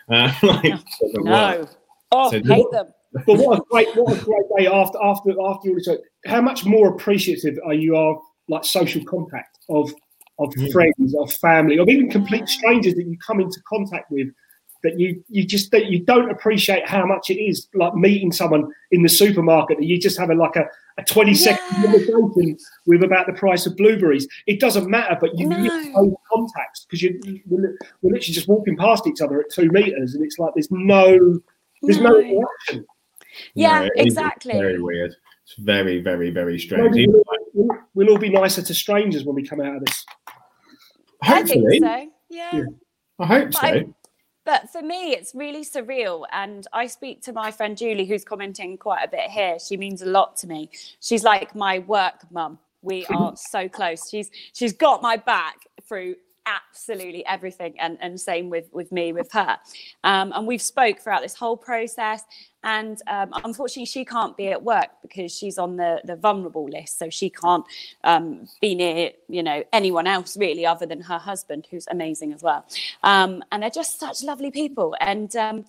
[0.10, 0.74] Uh, like,
[1.14, 1.68] no.
[2.12, 2.88] Oh, so, hate them.
[3.26, 5.90] But what a great, what a great day after after after all this.
[6.26, 9.94] How much more appreciative are you of like social contact of
[10.40, 10.72] of mm.
[10.72, 14.30] friends, of family, of even complete strangers that you come into contact with
[14.84, 18.72] that you you just that you don't appreciate how much it is like meeting someone
[18.92, 20.66] in the supermarket that you just have a like a,
[20.98, 22.12] a 20 second yeah.
[22.12, 24.28] conversation with about the price of blueberries.
[24.48, 26.18] It doesn't matter but you no.
[26.32, 30.24] contacts because you we're, we're literally just walking past each other at two meters and
[30.24, 31.40] it's like there's no
[31.84, 32.18] there's no, no.
[32.18, 32.86] reaction
[33.56, 34.54] yeah no, exactly.
[34.54, 35.16] very weird.
[35.44, 36.96] It's very very very strange.
[37.54, 40.06] we'll, we'll, all be nicer to strangers when we come out of this.
[41.24, 41.66] Hopefully.
[41.66, 42.64] I think so yeah, yeah.
[43.20, 43.60] I hope so.
[43.62, 43.86] I,
[44.44, 46.26] but for me, it's really surreal.
[46.32, 49.58] And I speak to my friend Julie, who's commenting quite a bit here.
[49.60, 50.70] She means a lot to me.
[51.00, 52.60] She's like my work mum.
[52.82, 54.10] We are so close.
[54.10, 56.16] She's she's got my back through
[56.46, 59.58] absolutely everything and and same with with me with her.
[60.04, 62.24] Um, and we've spoke throughout this whole process
[62.64, 67.00] and um, unfortunately she can't be at work because she's on the the vulnerable list
[67.00, 67.66] so she can't
[68.04, 72.42] um, be near you know anyone else really other than her husband who's amazing as
[72.42, 72.66] well.
[73.04, 75.66] Um, and they're just such lovely people and um,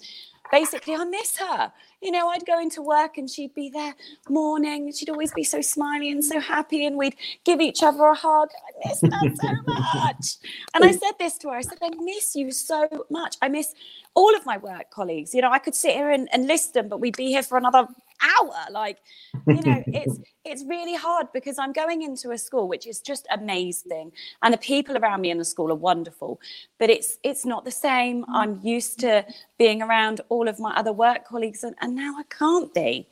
[0.53, 1.72] basically i miss her
[2.03, 3.94] you know, I'd go into work and she'd be there
[4.28, 4.92] morning.
[4.92, 8.48] She'd always be so smiley and so happy, and we'd give each other a hug.
[8.50, 10.36] I miss her so much.
[10.74, 13.36] And I said this to her I said, I miss you so much.
[13.40, 13.72] I miss
[14.14, 15.32] all of my work colleagues.
[15.32, 17.57] You know, I could sit here and, and list them, but we'd be here for
[17.57, 17.86] another
[18.23, 18.55] hour.
[18.70, 18.99] Like,
[19.47, 23.27] you know, it's it's really hard because I'm going into a school which is just
[23.31, 24.12] amazing,
[24.43, 26.41] and the people around me in the school are wonderful.
[26.79, 28.25] But it's it's not the same.
[28.25, 28.29] Mm.
[28.31, 29.25] I'm used to
[29.59, 33.09] being around all of my other work colleagues, and, and now I can't be,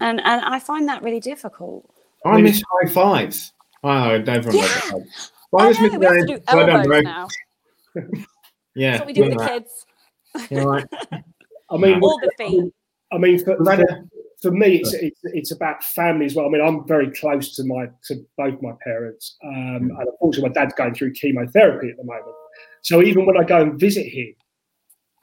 [0.00, 1.88] and and I find that really difficult.
[2.24, 3.52] I miss high fives.
[3.82, 4.52] Oh, don't remember.
[4.52, 4.90] Yeah.
[5.52, 7.28] Well, I, I know, we have to do elbows now.
[8.74, 9.86] yeah, that's what we do with the kids.
[10.50, 10.84] Right.
[11.70, 12.72] I mean, all the feet.
[13.12, 14.04] I mean, for, for,
[14.42, 16.46] for me, it's, it's, it's about family as well.
[16.46, 20.54] I mean, I'm very close to my to both my parents, um, and unfortunately, my
[20.54, 22.34] dad's going through chemotherapy at the moment.
[22.82, 24.34] So even when I go and visit him,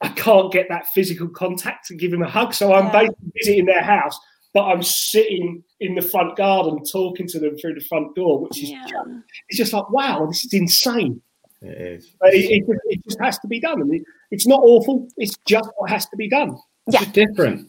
[0.01, 2.53] I can't get that physical contact to give him a hug.
[2.53, 2.91] So I'm yeah.
[2.91, 4.19] basically visiting their house,
[4.53, 8.61] but I'm sitting in the front garden talking to them through the front door, which
[8.61, 8.85] is yeah.
[8.87, 9.09] just,
[9.49, 11.21] it's just like wow, this is insane.
[11.61, 12.15] It is.
[12.21, 13.81] It, it, it, just has to be done.
[13.81, 15.07] I mean, it's not awful.
[15.17, 16.55] It's just what has to be done.
[16.87, 17.67] Yeah, it's different.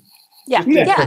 [0.49, 1.07] Yeah, yeah.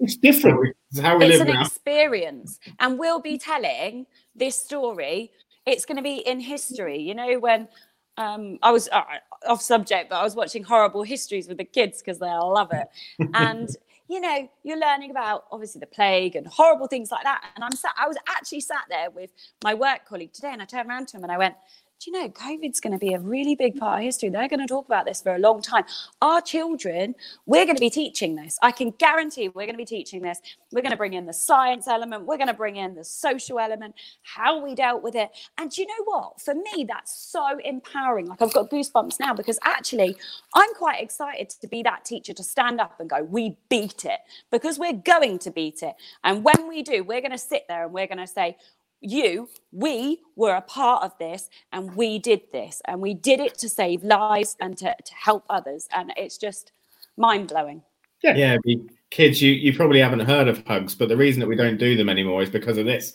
[0.00, 0.76] It's different.
[0.90, 1.62] It's how we it's live an now.
[1.62, 5.32] experience, and we'll be telling this story.
[5.66, 6.98] It's going to be in history.
[6.98, 7.68] You know, when
[8.16, 9.02] um, I was, uh,
[9.46, 12.88] off subject, but I was watching horrible histories with the kids because they love it.
[13.34, 13.68] And
[14.08, 17.44] you know, you're learning about obviously the plague and horrible things like that.
[17.54, 19.30] And I'm sat, I was actually sat there with
[19.62, 21.54] my work colleague today, and I turned around to him and I went,
[22.00, 24.28] do you know, COVID's going to be a really big part of history.
[24.28, 25.84] They're going to talk about this for a long time.
[26.22, 28.56] Our children, we're going to be teaching this.
[28.62, 30.40] I can guarantee we're going to be teaching this.
[30.70, 32.24] We're going to bring in the science element.
[32.24, 35.30] We're going to bring in the social element, how we dealt with it.
[35.58, 36.40] And do you know what?
[36.40, 38.26] For me, that's so empowering.
[38.26, 40.16] Like I've got goosebumps now because actually,
[40.54, 44.20] I'm quite excited to be that teacher to stand up and go, we beat it
[44.52, 45.94] because we're going to beat it.
[46.22, 48.56] And when we do, we're going to sit there and we're going to say,
[49.00, 53.56] you, we were a part of this and we did this and we did it
[53.58, 55.88] to save lives and to, to help others.
[55.94, 56.72] And it's just
[57.16, 57.82] mind blowing.
[58.22, 58.34] Yeah.
[58.34, 58.74] Yeah.
[59.10, 61.96] Kids, you, you probably haven't heard of hugs, but the reason that we don't do
[61.96, 63.12] them anymore is because of this.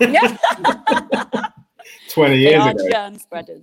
[0.00, 0.36] Yeah.
[2.10, 2.90] 20 years they are ago.
[2.90, 3.62] germ spreaders.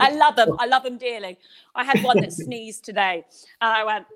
[0.00, 0.56] I love them.
[0.58, 1.38] I love them dearly.
[1.74, 3.24] I had one that sneezed today
[3.60, 4.06] and I went,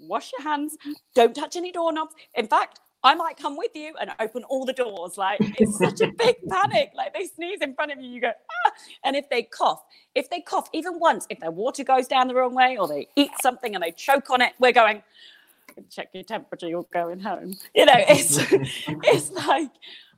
[0.00, 0.76] wash your hands,
[1.14, 2.14] don't touch any doorknobs.
[2.34, 5.16] In fact, I might come with you and open all the doors.
[5.16, 6.92] Like it's such a big panic.
[6.94, 8.72] Like they sneeze in front of you, you go, ah.
[9.04, 9.82] And if they cough,
[10.14, 13.08] if they cough even once, if their water goes down the wrong way or they
[13.16, 15.02] eat something and they choke on it, we're going,
[15.90, 17.56] check your temperature, you're going home.
[17.74, 18.38] You know, it's
[18.88, 19.70] it's like,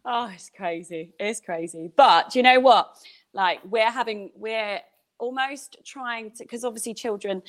[0.05, 1.13] oh, it's crazy.
[1.21, 1.91] It's crazy.
[1.95, 2.97] But you know what?
[3.33, 4.81] Like we're having, we're
[5.19, 7.43] almost trying to because obviously children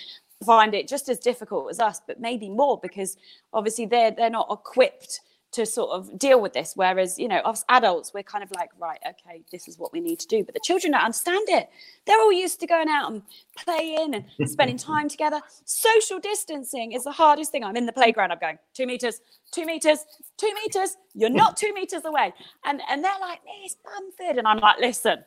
[0.43, 3.17] find it just as difficult as us, but maybe more because
[3.53, 5.21] obviously they're they're not equipped
[5.53, 6.73] to sort of deal with this.
[6.75, 10.01] Whereas, you know, us adults, we're kind of like, right, okay, this is what we
[10.01, 10.43] need to do.
[10.43, 11.69] But the children don't understand it.
[12.05, 13.21] They're all used to going out and
[13.63, 15.41] playing and spending time together.
[15.65, 17.63] Social distancing is the hardest thing.
[17.63, 19.21] I'm in the playground, I'm going two meters,
[19.51, 19.99] two meters,
[20.37, 20.97] two meters.
[21.13, 22.33] You're not two meters away.
[22.65, 24.39] And and they're like, Miss Bumford.
[24.39, 25.23] And I'm like, listen,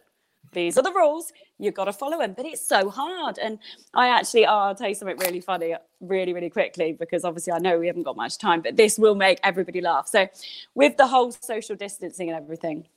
[0.57, 3.59] these are the rules you've got to follow them but it's so hard and
[3.95, 7.59] i actually oh, i'll tell you something really funny really really quickly because obviously i
[7.59, 10.09] know we haven't got much time but this will make everybody laugh.
[10.09, 10.27] So
[10.75, 12.89] with the whole social distancing and everything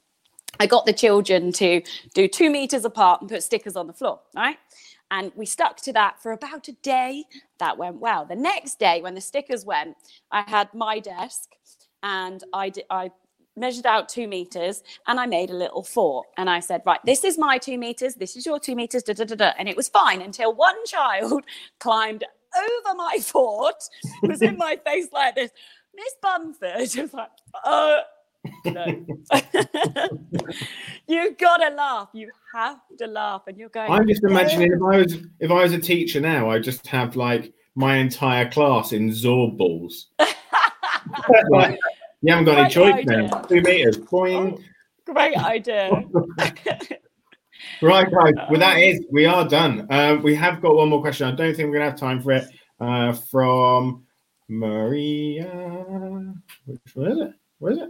[0.60, 1.82] i got the children to
[2.14, 4.58] do two meters apart and put stickers on the floor right?
[5.12, 7.24] And we stuck to that for about a day
[7.58, 8.26] that went well.
[8.26, 9.98] The next day when the stickers went
[10.32, 11.50] i had my desk
[12.02, 13.12] and I, did, I
[13.60, 16.28] measured out two meters and I made a little fort.
[16.38, 19.14] And I said, right, this is my two meters, this is your two meters, da,
[19.14, 19.52] da, da, da.
[19.58, 21.44] and it was fine until one child
[21.80, 22.24] climbed
[22.58, 23.84] over my fort,
[24.24, 25.52] was in my face like this.
[25.96, 27.30] Miss Bumford was like,
[27.66, 28.00] uh,
[28.66, 29.06] no.
[31.08, 32.10] You've gotta laugh.
[32.14, 33.92] You have to laugh, and you're going.
[33.92, 37.18] I'm just imagining if I was if I was a teacher now, I just have
[37.18, 40.08] like my entire class in Zorb balls.
[41.50, 41.78] like,
[42.22, 43.28] you haven't got great any choice idea.
[43.28, 43.42] now.
[43.42, 43.98] Two meters.
[43.98, 44.58] Boing.
[44.58, 45.90] Oh, great idea.
[47.82, 48.34] right, guys.
[48.50, 49.88] Well, that is, we are done.
[49.90, 51.28] Uh, we have got one more question.
[51.28, 52.46] I don't think we're going to have time for it.
[52.80, 54.06] Uh, from
[54.48, 55.46] Maria.
[56.66, 57.32] Which one is it?
[57.60, 57.90] Where is it?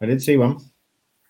[0.00, 0.58] I did see one.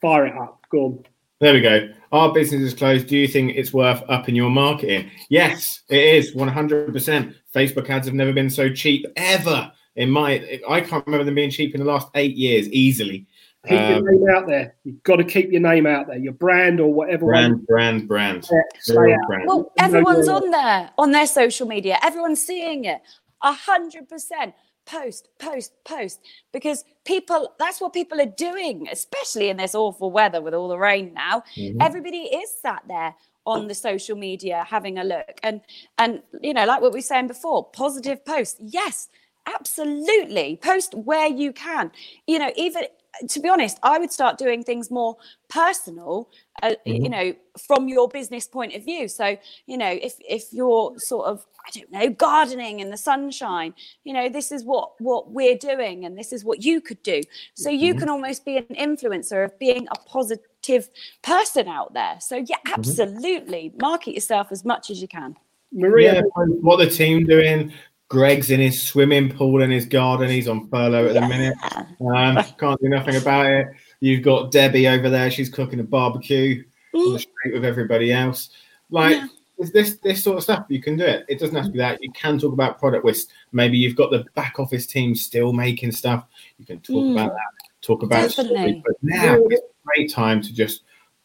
[0.00, 0.60] Fire it up.
[0.70, 1.04] Go on.
[1.40, 1.88] There we go.
[2.12, 3.08] Our business is closed.
[3.08, 5.10] Do you think it's worth upping your marketing?
[5.28, 7.34] Yes, it is 100%.
[7.54, 11.50] Facebook ads have never been so cheap ever in my I can't remember them being
[11.50, 13.26] cheap in the last eight years easily.
[13.68, 14.74] Keep um, your name out there.
[14.82, 17.26] You've got to keep your name out there, your brand or whatever.
[17.26, 18.48] Brand, brand, brand.
[18.50, 19.44] Yeah, brand.
[19.46, 21.98] Well, everyone's on there on their social media.
[22.02, 23.00] Everyone's seeing it.
[23.42, 24.54] A hundred percent.
[24.84, 26.20] Post, post, post.
[26.52, 30.76] Because people, that's what people are doing, especially in this awful weather with all the
[30.76, 31.44] rain now.
[31.56, 31.80] Mm-hmm.
[31.80, 33.14] Everybody is sat there
[33.46, 35.38] on the social media having a look.
[35.44, 35.60] And
[35.98, 38.56] and you know, like what we were saying before, positive posts.
[38.60, 39.08] Yes,
[39.46, 40.58] Absolutely.
[40.62, 41.90] Post where you can.
[42.26, 42.84] You know, even
[43.28, 45.16] to be honest, I would start doing things more
[45.48, 46.30] personal,
[46.62, 47.04] uh, mm-hmm.
[47.04, 47.34] you know,
[47.66, 49.08] from your business point of view.
[49.08, 49.36] So,
[49.66, 53.74] you know, if if you're sort of, I don't know, gardening in the sunshine,
[54.04, 57.22] you know, this is what what we're doing, and this is what you could do.
[57.54, 58.00] So you mm-hmm.
[58.00, 60.88] can almost be an influencer of being a positive
[61.22, 62.16] person out there.
[62.20, 62.74] So yeah, mm-hmm.
[62.74, 63.78] absolutely, mm-hmm.
[63.80, 65.36] market yourself as much as you can.
[65.74, 66.20] Maria, yeah,
[66.60, 67.72] what the team doing?
[68.12, 70.28] Greg's in his swimming pool in his garden.
[70.28, 71.56] He's on furlough at the minute.
[72.02, 73.68] Um, can't do nothing about it.
[74.00, 75.30] You've got Debbie over there.
[75.30, 78.50] She's cooking a barbecue on the street with everybody else.
[78.90, 79.66] Like yeah.
[79.72, 80.66] this, this sort of stuff.
[80.68, 81.24] You can do it.
[81.28, 82.02] It doesn't have to be that.
[82.02, 83.24] You can talk about product with.
[83.52, 86.26] Maybe you've got the back office team still making stuff.
[86.58, 87.12] You can talk mm.
[87.12, 87.70] about that.
[87.80, 88.82] Talk about stories.
[88.84, 90.82] But now it's a great time to just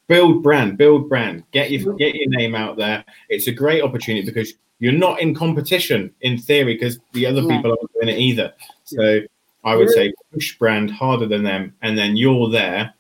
[0.08, 1.44] build brand, build brand.
[1.52, 3.04] Get your get your name out there.
[3.30, 7.56] It's a great opportunity because you're not in competition in theory because the other yeah.
[7.56, 8.54] people aren't doing it either.
[8.84, 9.22] So
[9.64, 12.94] I would say push brand harder than them, and then you're there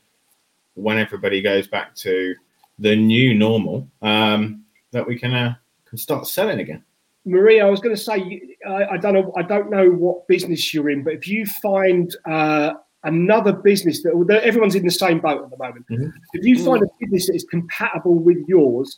[0.76, 2.36] when everybody goes back to
[2.80, 3.88] the new normal.
[4.02, 5.56] Um, that we can uh,
[5.86, 6.84] can start selling again.
[7.26, 10.74] Maria, I was going to say, I, I, don't know, I don't know what business
[10.74, 12.74] you're in, but if you find uh,
[13.04, 16.08] another business that everyone's in the same boat at the moment, mm-hmm.
[16.34, 18.98] if you find a business that is compatible with yours,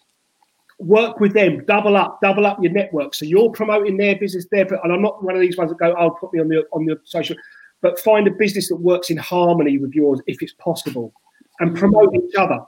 [0.79, 3.13] work with them, double up, double up your network.
[3.13, 5.93] So you're promoting their business there, and I'm not one of these ones that go,
[5.97, 7.35] "Oh, put me on the on the social,"
[7.81, 11.13] but find a business that works in harmony with yours if it's possible,
[11.59, 12.59] and promote each other.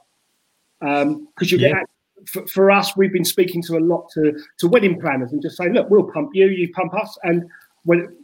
[0.80, 1.70] Because um, you yeah.
[1.70, 1.86] get
[2.28, 5.58] for, for, us, we've been speaking to a lot to to wedding planners and just
[5.58, 7.46] saying, "Look, we'll pump you, you pump us," and
[7.84, 8.16] when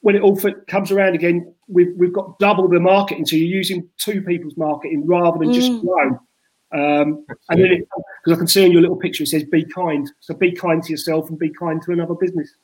[0.00, 3.24] when it all comes around again, we've we've got double the marketing.
[3.24, 5.84] So you're using two people's marketing rather than just mm.
[5.84, 6.18] one.
[6.74, 7.86] Um, and then,
[8.24, 10.82] because I can see on your little picture, it says "Be kind." So be kind
[10.82, 12.54] to yourself and be kind to another business.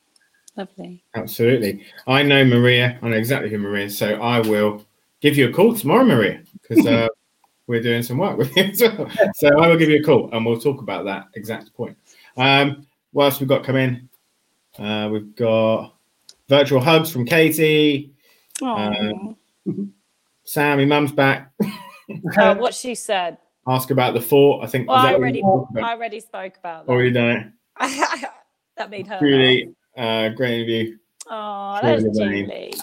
[0.56, 1.02] Lovely.
[1.14, 1.84] Absolutely.
[2.06, 2.98] I know Maria.
[3.02, 3.96] I know exactly who Maria is.
[3.96, 4.84] So I will
[5.20, 7.08] give you a call tomorrow, Maria, because uh,
[7.68, 8.74] we're doing some work with you.
[8.74, 11.96] So, so I will give you a call and we'll talk about that exact point.
[12.36, 14.08] Um, what else we've got coming?
[14.76, 15.94] Uh, we've got
[16.48, 18.12] virtual hugs from Katie.
[18.60, 19.36] Um,
[20.44, 21.52] Sammy, mum's back.
[22.36, 24.64] uh, what she said ask about the fort.
[24.64, 26.92] I think well, I already, I already spoke about that.
[26.92, 27.28] Already done
[27.80, 28.28] it.
[28.76, 29.18] that made her.
[29.20, 30.96] Really uh, great interview.
[31.28, 32.74] Oh, that's Julie.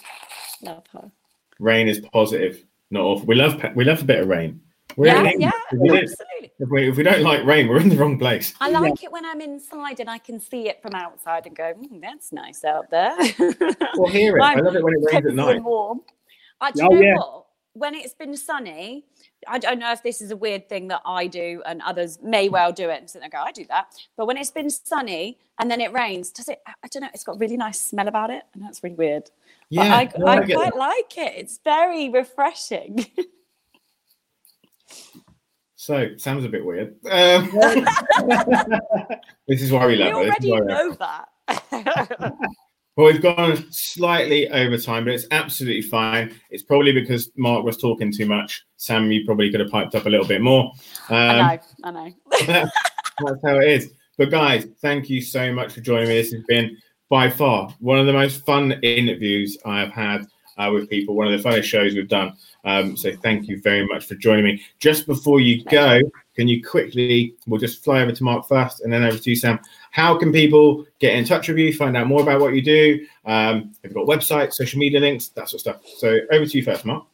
[0.61, 1.11] Love her.
[1.59, 3.25] Rain is positive, not awful.
[3.25, 4.61] We love we love a bit of rain.
[4.95, 6.15] We're yeah, yeah, absolutely.
[6.59, 8.55] If we, if we don't like rain, we're in the wrong place.
[8.59, 9.09] I like yeah.
[9.09, 12.31] it when I'm inside and I can see it from outside and go, mm, "That's
[12.31, 13.15] nice out there."
[13.95, 14.41] Well, hear it.
[14.43, 15.63] I love it when it rains at night.
[15.63, 16.01] Warm.
[16.59, 17.15] Uh, do you oh, know yeah.
[17.15, 17.45] what?
[17.77, 19.05] When it's been sunny,
[19.47, 22.49] I don't know if this is a weird thing that I do and others may
[22.49, 23.93] well do it and sit there go, I do that.
[24.15, 26.61] But when it's been sunny and then it rains, does it?
[26.65, 27.09] I don't know.
[27.13, 29.29] It's got a really nice smell about it, and that's really weird.
[29.69, 31.33] Yeah, I, I, I quite like it.
[31.35, 33.05] It's very refreshing.
[35.75, 36.95] so sounds a bit weird.
[37.05, 37.51] Um,
[39.47, 40.15] this is why we love it.
[40.15, 40.51] we it.
[40.51, 41.29] already know that.
[42.97, 46.33] Well, we've gone slightly over time, but it's absolutely fine.
[46.49, 48.65] It's probably because Mark was talking too much.
[48.77, 50.71] Sam, you probably could have piped up a little bit more.
[51.09, 52.13] Um, I know, I know.
[52.47, 53.91] that's how it is.
[54.17, 56.15] But guys, thank you so much for joining me.
[56.15, 56.75] This has been
[57.07, 60.25] by far one of the most fun interviews I have had
[60.57, 61.15] uh, with people.
[61.15, 62.33] One of the funnest shows we've done.
[62.65, 64.65] Um, so thank you very much for joining me.
[64.79, 66.01] Just before you go,
[66.37, 67.35] can you quickly?
[67.47, 69.59] We'll just fly over to Mark first, and then over to you, Sam
[69.91, 73.03] how can people get in touch with you, find out more about what you do?
[73.25, 75.77] Um, have you got websites, social media links, that sort of stuff?
[75.97, 77.07] So over to you first, Mark.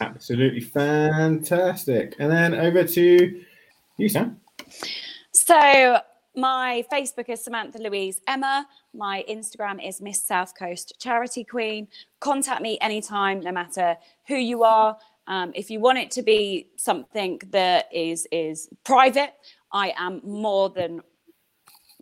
[0.00, 2.14] absolutely fantastic.
[2.20, 3.42] And then over to
[3.96, 4.40] you, Sam.
[5.32, 5.98] So,
[6.36, 8.66] my Facebook is Samantha Louise Emma.
[8.92, 11.86] My Instagram is Miss South Coast Charity Queen.
[12.18, 14.96] Contact me anytime, no matter who you are.
[15.26, 19.32] Um, if you want it to be something that is is private,
[19.72, 21.02] I am more than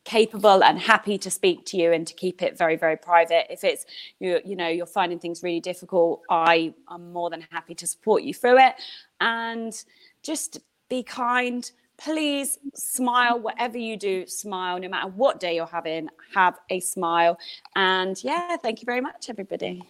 [0.04, 3.62] capable and happy to speak to you and to keep it very very private if
[3.62, 3.86] it's
[4.18, 8.24] you you know you're finding things really difficult i am more than happy to support
[8.24, 8.74] you through it
[9.20, 9.84] and
[10.24, 11.70] just be kind
[12.02, 13.38] please smile.
[13.38, 14.78] Whatever you do smile.
[14.78, 17.38] No matter what day you're having have a smile.
[17.76, 19.82] And yeah thank you very much everybody.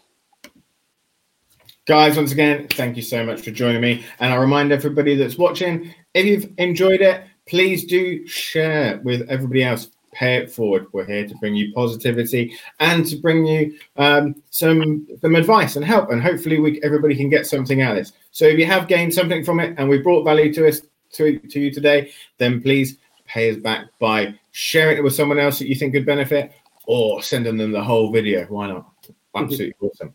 [1.87, 4.05] Guys once again thank you so much for joining me.
[4.21, 9.65] And i remind everybody that's watching if you've enjoyed it please do share with everybody
[9.65, 9.89] else.
[10.13, 10.89] Pay it forward.
[10.93, 15.85] We're here to bring you positivity and to bring you um, some some advice and
[15.85, 16.11] help.
[16.11, 18.13] And hopefully we everybody can get something out of this.
[18.31, 20.83] So if you have gained something from it and we brought value to us
[21.13, 25.59] to, to you today, then please pay us back by sharing it with someone else
[25.59, 26.53] that you think could benefit
[26.87, 28.45] or sending them the whole video.
[28.47, 28.87] Why not?
[29.35, 30.15] Absolutely awesome.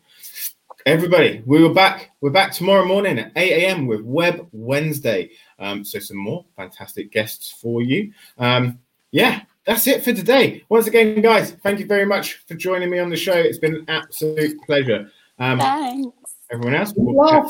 [0.86, 2.12] Everybody, we were back.
[2.20, 3.86] We're back tomorrow morning at 8 a.m.
[3.86, 5.30] with Web Wednesday.
[5.58, 8.12] Um, so some more fantastic guests for you.
[8.38, 8.78] Um,
[9.10, 10.64] yeah, that's it for today.
[10.68, 13.34] Once again, guys, thank you very much for joining me on the show.
[13.34, 15.10] It's been an absolute pleasure.
[15.38, 16.16] Um, Thanks.
[16.50, 17.48] Everyone else, we'll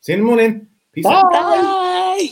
[0.00, 0.66] see you in the morning.
[0.92, 1.14] Peace Bye.
[1.14, 1.30] out.
[1.30, 2.28] Bye.